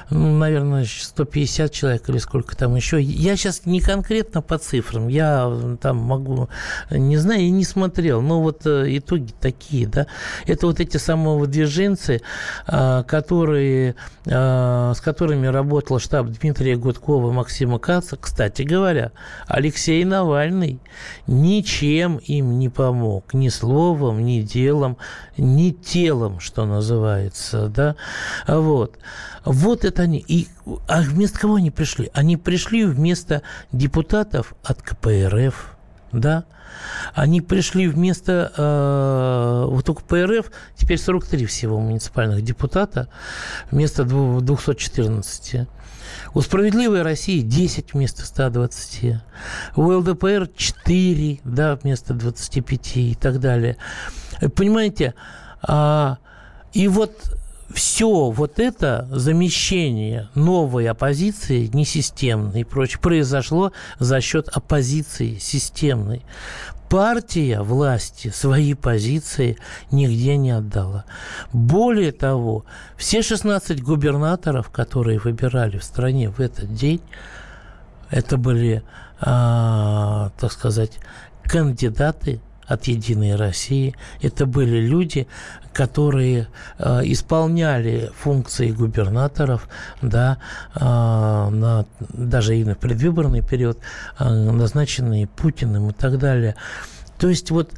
ну, 0.08 0.38
наверное, 0.38 0.86
150 0.86 1.70
человек 1.70 2.08
или 2.08 2.16
сколько 2.16 2.56
там 2.56 2.76
еще. 2.76 2.98
Я 2.98 3.36
сейчас 3.36 3.66
не 3.66 3.82
конкретно 3.82 4.40
по 4.40 4.56
цифрам, 4.56 5.08
я 5.08 5.76
там 5.82 5.98
могу, 5.98 6.48
не 6.90 7.18
знаю, 7.18 7.42
и 7.42 7.50
не 7.50 7.64
смотрел, 7.64 8.22
но 8.22 8.40
вот 8.40 8.66
э, 8.66 8.86
итоги 8.96 9.34
такие, 9.38 9.86
да. 9.86 10.06
Это 10.46 10.66
вот 10.66 10.80
эти 10.80 10.96
самовыдвиженцы, 10.96 12.22
а, 12.66 13.02
которые, 13.02 13.96
а, 14.26 14.94
с 14.94 15.00
которыми 15.02 15.46
работал 15.46 15.98
штаб 15.98 16.28
Дмитрия 16.28 16.76
Гудкова, 16.76 17.32
Максима 17.32 17.78
Каца. 17.78 18.16
Кстати 18.16 18.62
говоря, 18.62 19.12
Алексей 19.46 20.02
Навальный 20.06 20.80
ничем 21.26 22.16
им 22.16 22.58
не 22.58 22.70
помог 22.70 23.34
ни 23.34 23.50
словом, 24.06 24.24
ни 24.24 24.40
делом, 24.40 24.96
ни 25.36 25.70
телом, 25.70 26.38
что 26.40 26.64
называется, 26.64 27.68
да, 27.68 27.96
вот. 28.46 28.98
Вот 29.44 29.84
это 29.84 30.02
они. 30.02 30.24
И, 30.26 30.48
а 30.88 31.02
вместо 31.02 31.38
кого 31.40 31.56
они 31.56 31.70
пришли? 31.70 32.10
Они 32.14 32.36
пришли 32.36 32.84
вместо 32.84 33.42
депутатов 33.72 34.54
от 34.62 34.82
КПРФ, 34.82 35.76
да, 36.12 36.44
они 37.14 37.40
пришли 37.40 37.88
вместо... 37.88 38.52
Э, 38.56 39.66
вот 39.68 39.88
у 39.88 39.94
КПРФ 39.94 40.50
теперь 40.76 40.98
43 40.98 41.46
всего 41.46 41.80
муниципальных 41.80 42.42
депутата 42.42 43.08
вместо 43.70 44.04
214. 44.04 45.68
У 46.36 46.42
«Справедливой 46.42 47.00
России» 47.00 47.40
10 47.40 47.94
вместо 47.94 48.26
120. 48.26 49.14
У 49.74 49.82
ЛДПР 49.90 50.50
4 50.54 51.40
да, 51.44 51.76
вместо 51.76 52.12
25 52.12 52.96
и 52.98 53.14
так 53.14 53.40
далее. 53.40 53.78
Понимаете? 54.54 55.14
А, 55.62 56.18
и 56.74 56.88
вот 56.88 57.34
все 57.72 58.28
вот 58.28 58.58
это 58.58 59.08
замещение 59.10 60.28
новой 60.34 60.86
оппозиции, 60.88 61.70
несистемной 61.72 62.60
и 62.60 62.64
прочее, 62.64 63.00
произошло 63.00 63.72
за 63.98 64.20
счет 64.20 64.48
оппозиции 64.48 65.38
системной 65.38 66.20
партия 66.88 67.60
власти 67.62 68.28
свои 68.28 68.74
позиции 68.74 69.58
нигде 69.90 70.36
не 70.36 70.50
отдала. 70.50 71.04
Более 71.52 72.12
того, 72.12 72.64
все 72.96 73.22
16 73.22 73.82
губернаторов, 73.82 74.70
которые 74.70 75.18
выбирали 75.18 75.78
в 75.78 75.84
стране 75.84 76.30
в 76.30 76.40
этот 76.40 76.72
день, 76.74 77.00
это 78.10 78.36
были, 78.36 78.82
а, 79.20 80.30
так 80.38 80.52
сказать, 80.52 80.98
кандидаты 81.44 82.40
от 82.66 82.84
«Единой 82.84 83.36
России». 83.36 83.94
Это 84.20 84.46
были 84.46 84.78
люди, 84.78 85.26
которые 85.72 86.48
э, 86.78 87.00
исполняли 87.04 88.10
функции 88.16 88.70
губернаторов, 88.70 89.68
да, 90.02 90.38
э, 90.74 90.80
на, 90.80 91.86
даже 92.00 92.56
и 92.56 92.64
на 92.64 92.74
предвыборный 92.74 93.42
период, 93.42 93.78
э, 94.18 94.28
назначенные 94.28 95.26
Путиным 95.26 95.90
и 95.90 95.92
так 95.92 96.18
далее. 96.18 96.56
То 97.18 97.28
есть 97.28 97.50
вот 97.50 97.72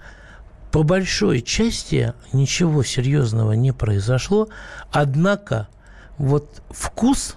по 0.70 0.82
большой 0.82 1.40
части 1.40 2.12
ничего 2.32 2.82
серьезного 2.82 3.52
не 3.52 3.72
произошло, 3.72 4.48
однако 4.92 5.68
вот 6.18 6.62
вкус, 6.70 7.36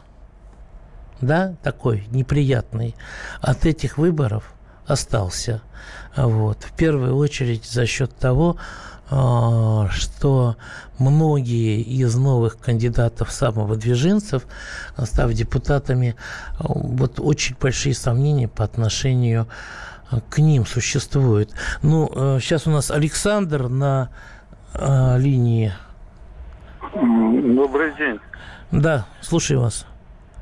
да, 1.21 1.55
такой 1.63 2.07
неприятный 2.11 2.95
от 3.41 3.65
этих 3.65 3.97
выборов 3.97 4.53
остался. 4.91 5.61
Вот. 6.15 6.63
В 6.63 6.73
первую 6.73 7.15
очередь 7.15 7.65
за 7.65 7.85
счет 7.85 8.15
того, 8.15 8.57
а, 9.09 9.89
что 9.89 10.55
многие 10.99 11.81
из 11.81 12.15
новых 12.15 12.59
кандидатов 12.59 13.31
самовыдвиженцев, 13.31 14.43
став 15.03 15.33
депутатами, 15.33 16.15
вот 16.59 17.19
очень 17.19 17.55
большие 17.59 17.95
сомнения 17.95 18.47
по 18.47 18.63
отношению 18.63 19.47
к 20.29 20.39
ним 20.39 20.65
существуют. 20.65 21.51
Ну, 21.81 22.09
сейчас 22.41 22.67
у 22.67 22.69
нас 22.69 22.91
Александр 22.91 23.69
на 23.69 24.09
а, 24.73 25.17
линии. 25.17 25.73
Добрый 26.93 27.93
день. 27.97 28.19
Да, 28.71 29.05
слушаю 29.21 29.61
вас. 29.61 29.85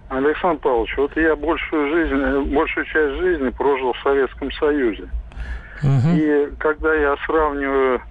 Александр 0.10 0.60
Павлович, 0.62 0.98
вот 0.98 1.16
я 1.18 1.36
большую 1.36 1.90
жизнь, 1.90 2.54
большую 2.54 2.86
часть 2.86 3.16
жизни 3.20 3.50
прожил 3.50 3.94
в 3.94 4.00
Советском 4.00 4.52
Союзе. 4.54 5.08
Угу. 5.84 6.10
И 6.14 6.50
когда 6.58 6.94
я 6.96 7.16
сравниваю 7.26 8.02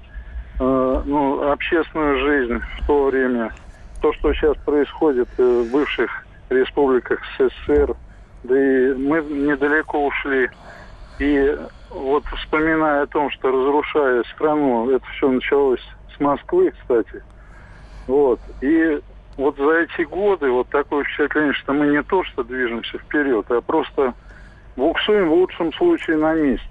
э, 0.60 1.02
ну, 1.04 1.50
общественную 1.50 2.18
жизнь 2.20 2.62
в 2.78 2.86
то 2.86 3.06
время, 3.06 3.52
то, 4.00 4.12
что 4.14 4.32
сейчас 4.32 4.56
происходит 4.58 5.28
э, 5.38 5.42
в 5.42 5.72
бывших 5.72 6.24
республиках 6.50 7.20
СССР, 7.36 7.94
да 8.44 8.54
и 8.56 8.94
мы 8.94 9.20
недалеко 9.20 10.06
ушли. 10.06 10.48
И 11.18 11.58
вот 11.90 12.24
вспоминая 12.36 13.02
о 13.02 13.06
том, 13.08 13.30
что 13.32 13.50
разрушая 13.50 14.22
страну, 14.34 14.88
это 14.90 15.04
все 15.16 15.30
началось 15.30 15.82
с 16.16 16.20
Москвы, 16.20 16.72
кстати. 16.80 17.22
Вот. 18.06 18.40
И 18.60 19.00
вот 19.38 19.56
за 19.56 19.70
эти 19.78 20.02
годы 20.02 20.50
вот 20.50 20.68
такое 20.68 21.04
впечатление, 21.04 21.52
что 21.54 21.72
мы 21.72 21.86
не 21.86 22.02
то, 22.02 22.24
что 22.24 22.42
движемся 22.42 22.98
вперед, 22.98 23.46
а 23.50 23.60
просто 23.60 24.12
буксуем 24.76 25.28
в 25.28 25.32
лучшем 25.32 25.72
случае 25.72 26.16
на 26.16 26.34
месте. 26.34 26.66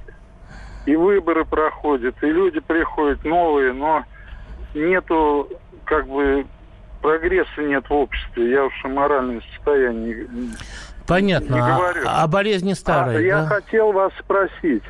И 0.86 0.96
выборы 0.96 1.46
проходят, 1.46 2.22
и 2.22 2.28
люди 2.28 2.60
приходят 2.60 3.24
новые, 3.24 3.74
но 3.74 4.04
нету 4.76 5.50
как 5.86 6.08
бы 6.08 6.46
прогресса 7.02 7.62
нет 7.62 7.90
в 7.90 7.94
обществе. 7.94 8.52
Я 8.52 8.66
уж 8.66 8.74
о 8.84 8.90
моральном 8.90 9.42
состоянии 9.56 10.28
Понятно. 11.08 11.54
Не 11.54 11.62
говорю. 11.62 12.04
А, 12.06 12.24
а 12.24 12.28
болезни 12.28 12.74
старые, 12.74 13.20
а, 13.20 13.22
Я 13.22 13.46
хотел 13.46 13.94
вас 13.94 14.12
спросить. 14.20 14.84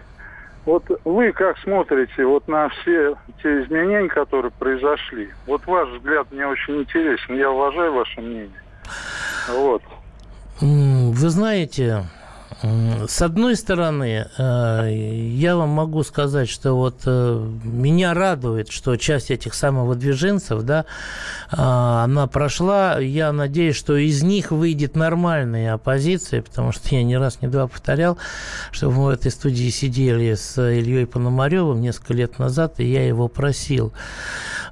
Вот 0.68 0.84
вы 1.06 1.32
как 1.32 1.58
смотрите 1.60 2.26
вот 2.26 2.46
на 2.50 2.68
все 2.68 3.16
те 3.42 3.64
изменения, 3.64 4.10
которые 4.10 4.52
произошли? 4.52 5.30
Вот 5.46 5.66
ваш 5.66 5.88
взгляд 5.92 6.30
мне 6.30 6.46
очень 6.46 6.82
интересен. 6.82 7.36
Я 7.36 7.50
уважаю 7.50 7.94
ваше 7.94 8.20
мнение. 8.20 8.62
Вот. 9.48 9.82
Вы 10.60 11.30
знаете, 11.30 12.04
с 12.62 13.22
одной 13.22 13.56
стороны, 13.56 14.28
э, 14.38 14.90
я 15.36 15.56
вам 15.56 15.70
могу 15.70 16.04
сказать, 16.04 16.50
что 16.50 16.74
вот 16.74 17.02
э, 17.06 17.48
меня 17.64 18.16
радует, 18.16 18.72
что 18.72 18.96
часть 18.96 19.30
этих 19.30 19.54
самовыдвиженцев, 19.54 20.64
да, 20.64 20.86
а, 21.52 22.04
она 22.04 22.26
прошла. 22.26 23.00
Я 23.00 23.32
надеюсь, 23.32 23.76
что 23.76 23.96
из 23.96 24.24
них 24.24 24.52
выйдет 24.52 24.96
нормальная 24.96 25.76
оппозиция, 25.76 26.42
потому 26.42 26.72
что 26.72 26.96
я 26.96 27.04
не 27.04 27.18
раз, 27.18 27.42
не 27.42 27.48
два 27.48 27.68
повторял, 27.68 28.18
что 28.72 28.90
мы 28.90 29.06
в 29.06 29.10
этой 29.10 29.30
студии 29.30 29.70
сидели 29.70 30.34
с 30.34 30.60
Ильей 30.60 31.06
Пономаревым 31.06 31.80
несколько 31.80 32.14
лет 32.14 32.40
назад, 32.40 32.80
и 32.80 32.86
я 32.86 33.06
его 33.06 33.28
просил. 33.28 33.94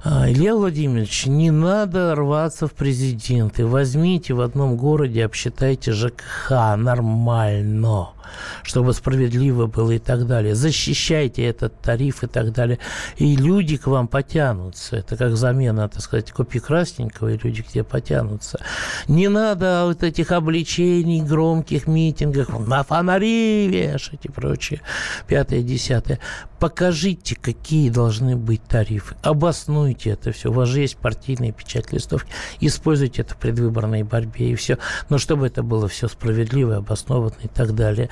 «А, 0.04 0.30
Илья 0.30 0.54
Владимирович, 0.54 1.26
не 1.26 1.50
надо 1.50 2.14
рваться 2.14 2.66
в 2.66 2.72
президенты. 2.72 3.66
Возьмите 3.66 4.34
в 4.34 4.40
одном 4.40 4.76
городе, 4.76 5.24
обсчитайте 5.24 5.92
ЖКХ 5.92 6.50
нормально 6.76 7.76
но 7.86 8.15
чтобы 8.62 8.92
справедливо 8.92 9.66
было 9.66 9.92
и 9.92 9.98
так 9.98 10.26
далее. 10.26 10.54
Защищайте 10.54 11.44
этот 11.44 11.80
тариф 11.80 12.22
и 12.22 12.26
так 12.26 12.52
далее. 12.52 12.78
И 13.16 13.36
люди 13.36 13.76
к 13.76 13.86
вам 13.86 14.08
потянутся. 14.08 14.96
Это 14.96 15.16
как 15.16 15.36
замена, 15.36 15.88
так 15.88 16.02
сказать, 16.02 16.32
копии 16.32 16.58
красненького, 16.58 17.28
и 17.28 17.38
люди 17.38 17.62
к 17.62 17.68
тебе 17.68 17.84
потянутся. 17.84 18.60
Не 19.08 19.28
надо 19.28 19.84
вот 19.86 20.02
этих 20.02 20.32
обличений, 20.32 21.22
громких 21.22 21.86
митингах, 21.86 22.48
на 22.48 22.82
фонари 22.82 23.68
вешать 23.68 24.24
и 24.24 24.28
прочее. 24.28 24.80
Пятое, 25.26 25.62
десятое. 25.62 26.20
Покажите, 26.58 27.36
какие 27.36 27.90
должны 27.90 28.36
быть 28.36 28.62
тарифы. 28.62 29.14
Обоснуйте 29.22 30.10
это 30.10 30.32
все. 30.32 30.50
У 30.50 30.52
вас 30.52 30.68
же 30.68 30.80
есть 30.80 30.96
партийные 30.96 31.52
печать 31.52 31.92
листовки. 31.92 32.30
Используйте 32.60 33.22
это 33.22 33.34
в 33.34 33.36
предвыборной 33.36 34.02
борьбе 34.04 34.50
и 34.50 34.54
все. 34.54 34.78
Но 35.10 35.18
чтобы 35.18 35.46
это 35.46 35.62
было 35.62 35.86
все 35.88 36.08
справедливо, 36.08 36.76
обоснованно 36.76 37.36
и 37.42 37.48
так 37.48 37.74
далее. 37.74 38.08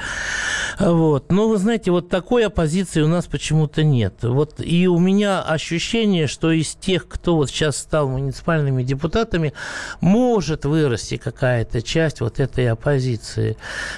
Вот. 0.79 1.31
Но 1.31 1.49
вы 1.49 1.57
знаете, 1.59 1.91
вот 1.91 2.09
такой 2.09 2.47
оппозиции 2.47 3.03
у 3.03 3.09
нас 3.09 3.27
почему-то 3.27 3.85
нет. 3.85 4.15
Вот 4.23 4.55
и 4.59 4.87
у 4.89 4.99
меня 4.99 5.43
ощущение, 5.43 6.27
что 6.27 6.51
из 6.51 6.75
тех, 6.75 7.07
кто 7.09 7.37
вот 7.37 7.51
сейчас 7.51 7.77
стал 7.77 8.09
муниципальными 8.09 8.83
депутатами, 8.83 9.53
может 10.01 10.65
вырасти 10.65 11.17
какая-то 11.17 11.83
часть 11.83 12.21
вот 12.21 12.41
этой 12.41 12.69
оппозиции. 12.69 13.57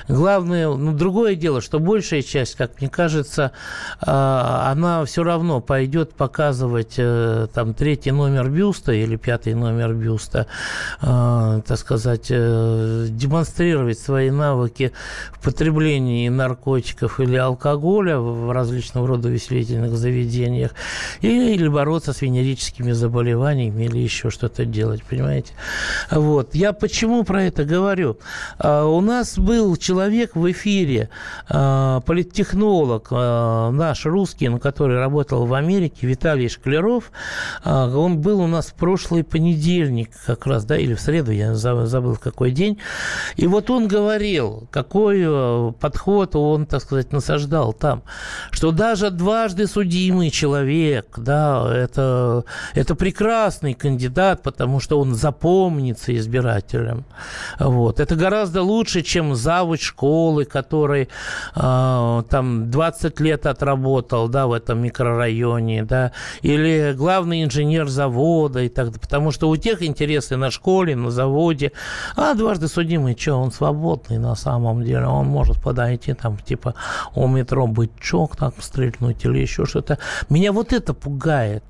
Главное, 0.08 0.68
ну, 0.68 0.92
другое 0.92 1.34
дело, 1.34 1.60
что 1.60 1.78
большая 1.78 2.22
часть, 2.22 2.56
как 2.56 2.80
мне 2.80 2.90
кажется, 2.90 3.52
а, 4.00 4.70
она 4.70 5.04
все 5.04 5.22
равно 5.22 5.60
пойдет 5.60 6.12
показывать 6.12 6.94
э, 6.98 7.48
там 7.52 7.74
третий 7.74 8.10
номер 8.10 8.48
бюста 8.48 8.92
или 8.92 9.16
пятый 9.16 9.54
номер 9.54 9.94
бюста, 9.94 10.46
а, 11.00 11.60
так 11.62 11.78
сказать, 11.78 12.26
э, 12.30 13.06
демонстрировать 13.08 13.98
свои 13.98 14.30
навыки 14.30 14.92
в 15.32 15.42
потреблении 15.42 15.95
наркотиков 15.98 17.20
или 17.20 17.36
алкоголя 17.36 18.18
в 18.18 18.50
различного 18.50 19.06
рода 19.06 19.28
веселительных 19.28 19.96
заведениях, 19.96 20.72
или, 21.20 21.54
или 21.54 21.68
бороться 21.68 22.12
с 22.12 22.22
венерическими 22.22 22.92
заболеваниями, 22.92 23.84
или 23.84 23.98
еще 23.98 24.30
что-то 24.30 24.64
делать, 24.64 25.02
понимаете? 25.02 25.52
Вот. 26.10 26.54
Я 26.54 26.72
почему 26.72 27.24
про 27.24 27.44
это 27.44 27.64
говорю? 27.64 28.18
А, 28.58 28.84
у 28.84 29.00
нас 29.00 29.38
был 29.38 29.76
человек 29.76 30.36
в 30.36 30.50
эфире, 30.50 31.10
а, 31.48 32.00
политтехнолог 32.00 33.10
наш 33.10 34.06
русский, 34.06 34.46
который 34.58 34.98
работал 34.98 35.46
в 35.46 35.54
Америке, 35.54 36.06
Виталий 36.06 36.48
Шкляров, 36.48 37.10
он 37.64 38.18
был 38.18 38.40
у 38.40 38.46
нас 38.46 38.66
в 38.66 38.74
прошлый 38.74 39.24
понедельник 39.24 40.10
как 40.26 40.46
раз, 40.46 40.64
да, 40.64 40.76
или 40.76 40.94
в 40.94 41.00
среду, 41.00 41.32
я 41.32 41.54
забыл 41.54 42.16
какой 42.16 42.50
день. 42.50 42.78
И 43.36 43.46
вот 43.46 43.70
он 43.70 43.88
говорил, 43.88 44.68
какой 44.70 45.72
подход 45.86 46.34
он, 46.34 46.66
так 46.66 46.82
сказать, 46.82 47.12
насаждал 47.12 47.72
там, 47.72 48.02
что 48.50 48.72
даже 48.72 49.10
дважды 49.10 49.68
судимый 49.68 50.30
человек, 50.30 51.06
да, 51.16 51.64
это, 51.72 52.44
это 52.74 52.96
прекрасный 52.96 53.74
кандидат, 53.74 54.42
потому 54.42 54.80
что 54.80 54.98
он 54.98 55.14
запомнится 55.14 56.12
избирателям. 56.16 57.04
Вот. 57.60 58.00
Это 58.00 58.16
гораздо 58.16 58.62
лучше, 58.62 59.02
чем 59.02 59.36
завуч 59.36 59.82
школы, 59.82 60.44
который 60.44 61.08
э, 61.54 62.22
там 62.30 62.70
20 62.70 63.20
лет 63.20 63.46
отработал, 63.46 64.28
да, 64.28 64.48
в 64.48 64.52
этом 64.52 64.80
микрорайоне, 64.80 65.84
да, 65.84 66.10
или 66.42 66.94
главный 66.96 67.44
инженер 67.44 67.86
завода 67.86 68.62
и 68.62 68.68
так 68.68 68.86
далее, 68.86 69.00
потому 69.00 69.30
что 69.30 69.48
у 69.48 69.56
тех 69.56 69.82
интересы 69.82 70.36
на 70.36 70.50
школе, 70.50 70.96
на 70.96 71.10
заводе, 71.10 71.70
а 72.16 72.34
дважды 72.34 72.66
судимый, 72.66 73.16
что, 73.16 73.36
он 73.36 73.52
свободный 73.52 74.18
на 74.18 74.34
самом 74.34 74.82
деле, 74.82 75.06
он 75.06 75.26
может 75.26 75.62
подойти 75.76 76.14
там, 76.14 76.38
типа, 76.38 76.74
у 77.14 77.28
метро 77.28 77.66
бычок 77.66 78.36
так 78.36 78.54
стрельнуть 78.60 79.24
или 79.24 79.38
еще 79.38 79.66
что-то. 79.66 79.98
Меня 80.30 80.52
вот 80.52 80.72
это 80.72 80.94
пугает. 80.94 81.62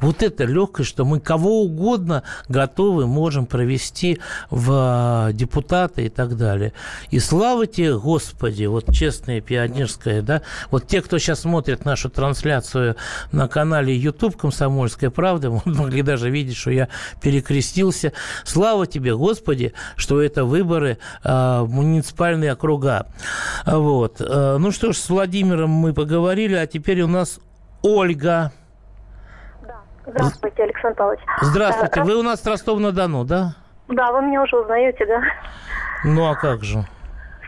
Вот 0.00 0.22
это 0.22 0.44
легкость, 0.44 0.88
что 0.88 1.04
мы 1.04 1.20
кого 1.20 1.62
угодно 1.62 2.22
готовы 2.48 3.06
можем 3.06 3.46
провести 3.46 4.20
в 4.50 5.28
э, 5.28 5.32
депутаты 5.32 6.06
и 6.06 6.08
так 6.08 6.36
далее. 6.36 6.72
И 7.10 7.18
слава 7.18 7.66
тебе, 7.66 7.96
Господи, 7.96 8.64
вот 8.64 8.92
честное 8.92 9.40
пионерское, 9.40 10.22
да, 10.22 10.42
вот 10.70 10.86
те, 10.86 11.02
кто 11.02 11.18
сейчас 11.18 11.40
смотрит 11.40 11.84
нашу 11.84 12.10
трансляцию 12.10 12.96
на 13.30 13.48
канале 13.48 13.96
YouTube 13.96 14.36
«Комсомольская 14.36 15.10
правда», 15.10 15.50
могли 15.64 16.02
даже 16.02 16.30
видеть, 16.30 16.56
что 16.56 16.70
я 16.70 16.88
перекрестился. 17.20 18.12
Слава 18.44 18.86
тебе, 18.86 19.14
Господи, 19.16 19.72
что 19.96 20.20
это 20.20 20.44
выборы 20.44 20.98
э, 21.22 21.66
муниципальные 21.68 22.52
округа. 22.52 23.06
Вот. 23.66 24.20
Э, 24.20 24.56
ну 24.58 24.70
что 24.70 24.92
ж, 24.92 24.96
с 24.96 25.08
Владимиром 25.08 25.70
мы 25.70 25.92
поговорили, 25.92 26.54
а 26.54 26.66
теперь 26.66 27.02
у 27.02 27.08
нас 27.08 27.38
Ольга. 27.82 28.52
Здравствуйте, 30.12 30.62
Александр 30.64 30.96
Павлович. 30.96 31.20
Здравствуйте. 31.40 32.00
А, 32.00 32.04
вы 32.04 32.16
у 32.16 32.22
нас 32.22 32.42
с 32.42 32.46
Ростова-на-Дону, 32.46 33.24
да? 33.24 33.54
Да, 33.88 34.12
вы 34.12 34.22
меня 34.22 34.42
уже 34.42 34.56
узнаете, 34.56 35.06
да? 35.06 35.22
Ну, 36.04 36.30
а 36.30 36.34
как 36.34 36.62
же? 36.62 36.84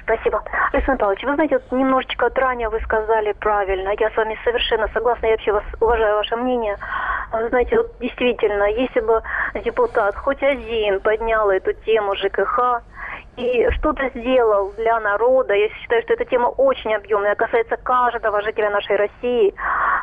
Спасибо. 0.03 0.43
Александр 0.73 1.01
Павлович, 1.01 1.25
вы 1.25 1.35
знаете, 1.35 1.59
вот 1.59 1.79
немножечко 1.79 2.25
вот 2.25 2.39
ранее 2.39 2.69
вы 2.69 2.81
сказали 2.81 3.33
правильно. 3.33 3.93
Я 3.99 4.11
с 4.11 4.17
вами 4.17 4.39
совершенно 4.45 4.89
согласна, 4.89 5.27
я 5.27 5.33
вообще 5.33 5.53
вас 5.53 5.65
уважаю 5.81 6.17
ваше 6.17 6.37
мнение. 6.37 6.77
Вы 7.33 7.49
знаете, 7.49 7.77
вот 7.79 7.93
действительно, 8.01 8.65
если 8.65 9.01
бы 9.01 9.23
депутат 9.65 10.15
хоть 10.17 10.43
один 10.43 11.01
поднял 11.01 11.51
эту 11.51 11.73
тему 11.85 12.15
ЖКХ, 12.17 12.83
и 13.37 13.69
что-то 13.73 14.11
сделал 14.15 14.73
для 14.77 15.01
народа. 15.01 15.55
Я 15.55 15.69
считаю, 15.69 16.03
что 16.03 16.15
эта 16.15 16.25
тема 16.25 16.47
очень 16.47 16.95
объемная, 16.95 17.35
касается 17.35 17.77
каждого 17.77 18.41
жителя 18.43 18.71
нашей 18.71 18.97
России. 18.97 19.55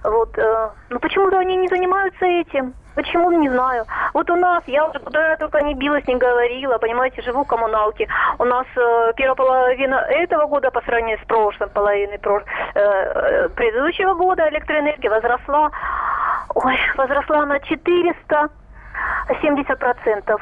Вот, 0.04 0.38
э, 0.38 0.70
но 0.90 1.00
почему-то 1.00 1.40
они 1.40 1.56
не 1.56 1.68
занимаются 1.68 2.26
этим. 2.26 2.76
Почему, 2.96 3.32
не 3.32 3.50
знаю. 3.50 3.86
Вот 4.14 4.30
у 4.30 4.36
нас, 4.36 4.64
я 4.68 4.86
уже 4.86 5.00
куда 5.00 5.30
я 5.30 5.38
только 5.38 5.62
не 5.62 5.74
билась, 5.76 6.06
не 6.08 6.18
говорила, 6.18 6.78
понимаете, 6.78 7.22
живу 7.22 7.46
в 7.46 7.48
коммуналке. 7.48 8.10
У 8.38 8.44
нас 8.44 8.66
э, 8.76 9.14
первая 9.16 9.36
половина 9.36 9.96
этого 10.10 10.46
года 10.48 10.72
по 10.72 10.82
сравнению 10.82 11.18
с 11.24 11.26
прошлой 11.26 11.70
половиной 11.70 12.20
прош... 12.20 12.44
э, 12.76 12.80
э 12.80 13.48
предыдущего 13.50 14.14
года 14.16 14.50
электроэнергия 14.50 15.10
возросла, 15.10 15.72
ой, 16.54 16.78
возросла 16.98 17.46
на 17.46 17.62
470 17.62 19.80
процентов. 19.80 20.42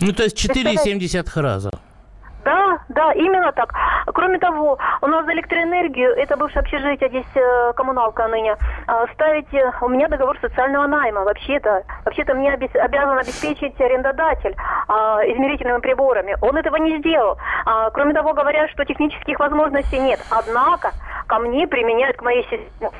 Ну, 0.00 0.12
то 0.12 0.22
есть 0.22 0.50
4,7 0.50 1.42
раза. 1.42 1.70
Да, 2.44 2.78
да, 2.88 3.12
именно 3.12 3.52
так. 3.52 3.72
Кроме 4.06 4.38
того, 4.38 4.78
у 5.00 5.06
нас 5.06 5.24
за 5.24 5.32
электроэнергию, 5.32 6.10
это 6.16 6.36
бывшее 6.36 6.60
общежитие, 6.60 7.08
здесь 7.08 7.36
э, 7.36 7.72
коммуналка 7.74 8.26
ныне, 8.26 8.56
э, 8.88 9.06
ставить, 9.14 9.46
у 9.80 9.88
меня 9.88 10.08
договор 10.08 10.36
социального 10.40 10.86
найма, 10.88 11.20
вообще-то, 11.22 11.84
вообще-то 12.04 12.34
мне 12.34 12.52
обес, 12.52 12.70
обязан 12.74 13.18
обеспечить 13.18 13.80
арендодатель 13.80 14.56
э, 14.56 14.92
измерительными 15.32 15.80
приборами. 15.80 16.36
Он 16.40 16.56
этого 16.56 16.76
не 16.76 16.98
сделал. 16.98 17.38
Э, 17.66 17.90
кроме 17.92 18.12
того, 18.12 18.32
говорят, 18.32 18.70
что 18.70 18.84
технических 18.84 19.38
возможностей 19.38 20.00
нет. 20.00 20.18
Однако, 20.30 20.92
ко 21.28 21.38
мне 21.38 21.68
применяют, 21.68 22.16
к 22.16 22.22
моей 22.22 22.42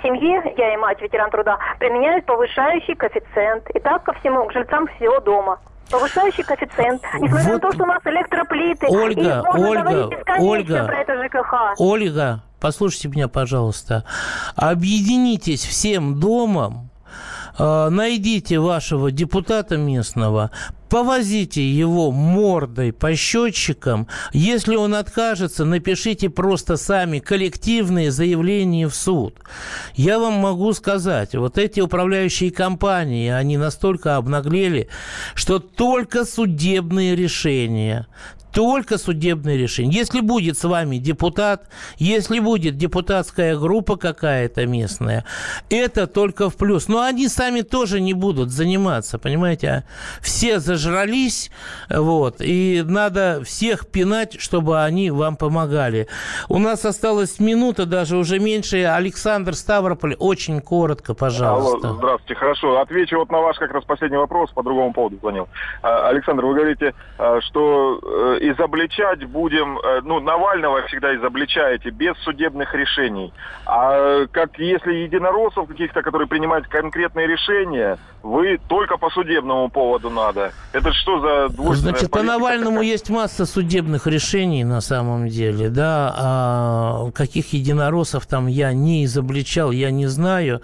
семье, 0.02 0.54
я 0.56 0.74
и 0.74 0.76
мать, 0.76 1.02
ветеран 1.02 1.30
труда, 1.30 1.58
применяют 1.80 2.26
повышающий 2.26 2.94
коэффициент. 2.94 3.68
И 3.70 3.80
так 3.80 4.04
ко 4.04 4.12
всему, 4.14 4.44
к 4.44 4.52
жильцам 4.52 4.86
всего 4.86 5.18
дома 5.18 5.58
повышающий 5.90 6.44
коэффициент. 6.44 7.02
Несмотря 7.20 7.52
вот. 7.52 7.52
на 7.52 7.58
то, 7.60 7.72
что 7.72 7.84
у 7.84 7.86
нас 7.86 8.02
электроплиты. 8.04 8.86
Ольга, 8.88 9.42
Ольга, 9.54 10.10
Ольга, 10.38 10.84
про 10.84 10.98
это 11.00 11.24
ЖКХ. 11.24 11.54
Ольга, 11.78 12.42
послушайте 12.60 13.08
меня, 13.08 13.28
пожалуйста. 13.28 14.04
Объединитесь 14.56 15.64
всем 15.64 16.20
домом, 16.20 16.90
найдите 17.58 18.58
вашего 18.58 19.10
депутата 19.10 19.76
местного, 19.76 20.50
повозите 20.88 21.66
его 21.66 22.10
мордой 22.10 22.92
по 22.92 23.14
счетчикам. 23.16 24.08
Если 24.34 24.76
он 24.76 24.94
откажется, 24.94 25.64
напишите 25.64 26.28
просто 26.28 26.76
сами 26.76 27.18
коллективные 27.18 28.10
заявления 28.10 28.88
в 28.88 28.94
суд. 28.94 29.38
Я 29.94 30.18
вам 30.18 30.34
могу 30.34 30.72
сказать, 30.74 31.34
вот 31.34 31.56
эти 31.56 31.80
управляющие 31.80 32.50
компании, 32.50 33.30
они 33.30 33.56
настолько 33.56 34.16
обнаглели, 34.16 34.88
что 35.34 35.60
только 35.60 36.26
судебные 36.26 37.16
решения, 37.16 38.06
только 38.52 38.98
судебное 38.98 39.56
решение. 39.56 40.00
Если 40.00 40.20
будет 40.20 40.58
с 40.58 40.64
вами 40.64 40.96
депутат, 40.96 41.68
если 41.96 42.38
будет 42.38 42.76
депутатская 42.76 43.56
группа 43.56 43.96
какая-то 43.96 44.66
местная, 44.66 45.24
это 45.70 46.06
только 46.06 46.50
в 46.50 46.56
плюс. 46.56 46.88
Но 46.88 47.02
они 47.02 47.28
сами 47.28 47.62
тоже 47.62 48.00
не 48.00 48.14
будут 48.14 48.50
заниматься, 48.50 49.18
понимаете? 49.18 49.68
А 49.68 49.84
все 50.20 50.60
зажрались, 50.60 51.50
вот, 51.88 52.36
и 52.40 52.82
надо 52.84 53.42
всех 53.44 53.86
пинать, 53.86 54.40
чтобы 54.40 54.82
они 54.82 55.10
вам 55.10 55.36
помогали. 55.36 56.08
У 56.48 56.58
нас 56.58 56.84
осталась 56.84 57.40
минута, 57.40 57.86
даже 57.86 58.16
уже 58.16 58.38
меньше. 58.38 58.84
Александр 58.84 59.54
Ставрополь, 59.54 60.14
очень 60.18 60.60
коротко, 60.60 61.14
пожалуйста. 61.14 61.88
Алло, 61.88 61.96
здравствуйте, 61.96 62.34
хорошо. 62.34 62.80
Отвечу 62.80 63.18
вот 63.18 63.30
на 63.30 63.40
ваш 63.40 63.58
как 63.58 63.72
раз 63.72 63.84
последний 63.84 64.18
вопрос, 64.18 64.50
по 64.50 64.62
другому 64.62 64.92
поводу 64.92 65.16
звонил. 65.18 65.48
А, 65.82 66.08
Александр, 66.08 66.44
вы 66.44 66.54
говорите, 66.54 66.94
а, 67.18 67.40
что 67.40 68.00
э, 68.02 68.41
изобличать 68.50 69.24
будем, 69.24 69.78
э, 69.78 70.00
ну, 70.02 70.18
Навального 70.20 70.82
всегда 70.88 71.14
изобличаете 71.14 71.90
без 71.90 72.16
судебных 72.18 72.74
решений. 72.74 73.32
А 73.66 74.26
как 74.26 74.58
если 74.58 74.92
единороссов 74.92 75.68
каких-то, 75.68 76.02
которые 76.02 76.26
принимают 76.26 76.66
конкретные 76.66 77.28
решения, 77.28 77.98
вы 78.22 78.58
только 78.68 78.98
по 78.98 79.10
судебному 79.10 79.68
поводу 79.68 80.10
надо. 80.10 80.52
Это 80.72 80.92
что 80.92 81.20
за 81.20 81.74
Значит, 81.74 82.10
по 82.10 82.22
Навальному 82.22 82.76
такая? 82.76 82.88
есть 82.88 83.10
масса 83.10 83.46
судебных 83.46 84.06
решений 84.06 84.64
на 84.64 84.80
самом 84.80 85.28
деле, 85.28 85.68
да, 85.68 86.14
а 86.16 87.10
каких 87.12 87.52
единороссов 87.52 88.26
там 88.26 88.48
я 88.48 88.72
не 88.72 89.04
изобличал, 89.04 89.70
я 89.70 89.90
не 89.90 90.06
знаю. 90.06 90.62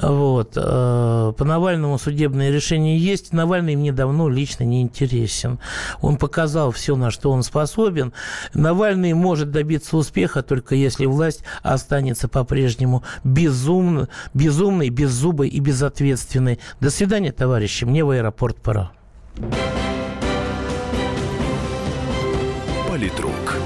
Вот. 0.00 0.54
По 0.54 1.34
Навальному 1.38 1.98
судебное 1.98 2.50
решение 2.50 2.98
есть. 2.98 3.32
Навальный 3.32 3.76
мне 3.76 3.92
давно 3.92 4.28
лично 4.28 4.64
не 4.64 4.82
интересен. 4.82 5.58
Он 6.00 6.16
показал 6.16 6.70
все, 6.70 6.96
на 6.96 7.10
что 7.10 7.30
он 7.30 7.42
способен. 7.42 8.12
Навальный 8.54 9.12
может 9.14 9.50
добиться 9.50 9.96
успеха 9.96 10.42
только 10.42 10.74
если 10.74 11.06
власть 11.06 11.42
останется 11.62 12.28
по-прежнему 12.28 13.04
безумно, 13.24 14.08
безумной, 14.34 14.90
беззубой 14.90 15.48
и 15.48 15.60
безответственной. 15.60 16.58
До 16.80 16.90
свидания, 16.90 17.32
товарищи. 17.32 17.84
Мне 17.84 18.04
в 18.04 18.10
аэропорт 18.10 18.56
пора. 18.56 18.92
Политрук. 22.88 23.65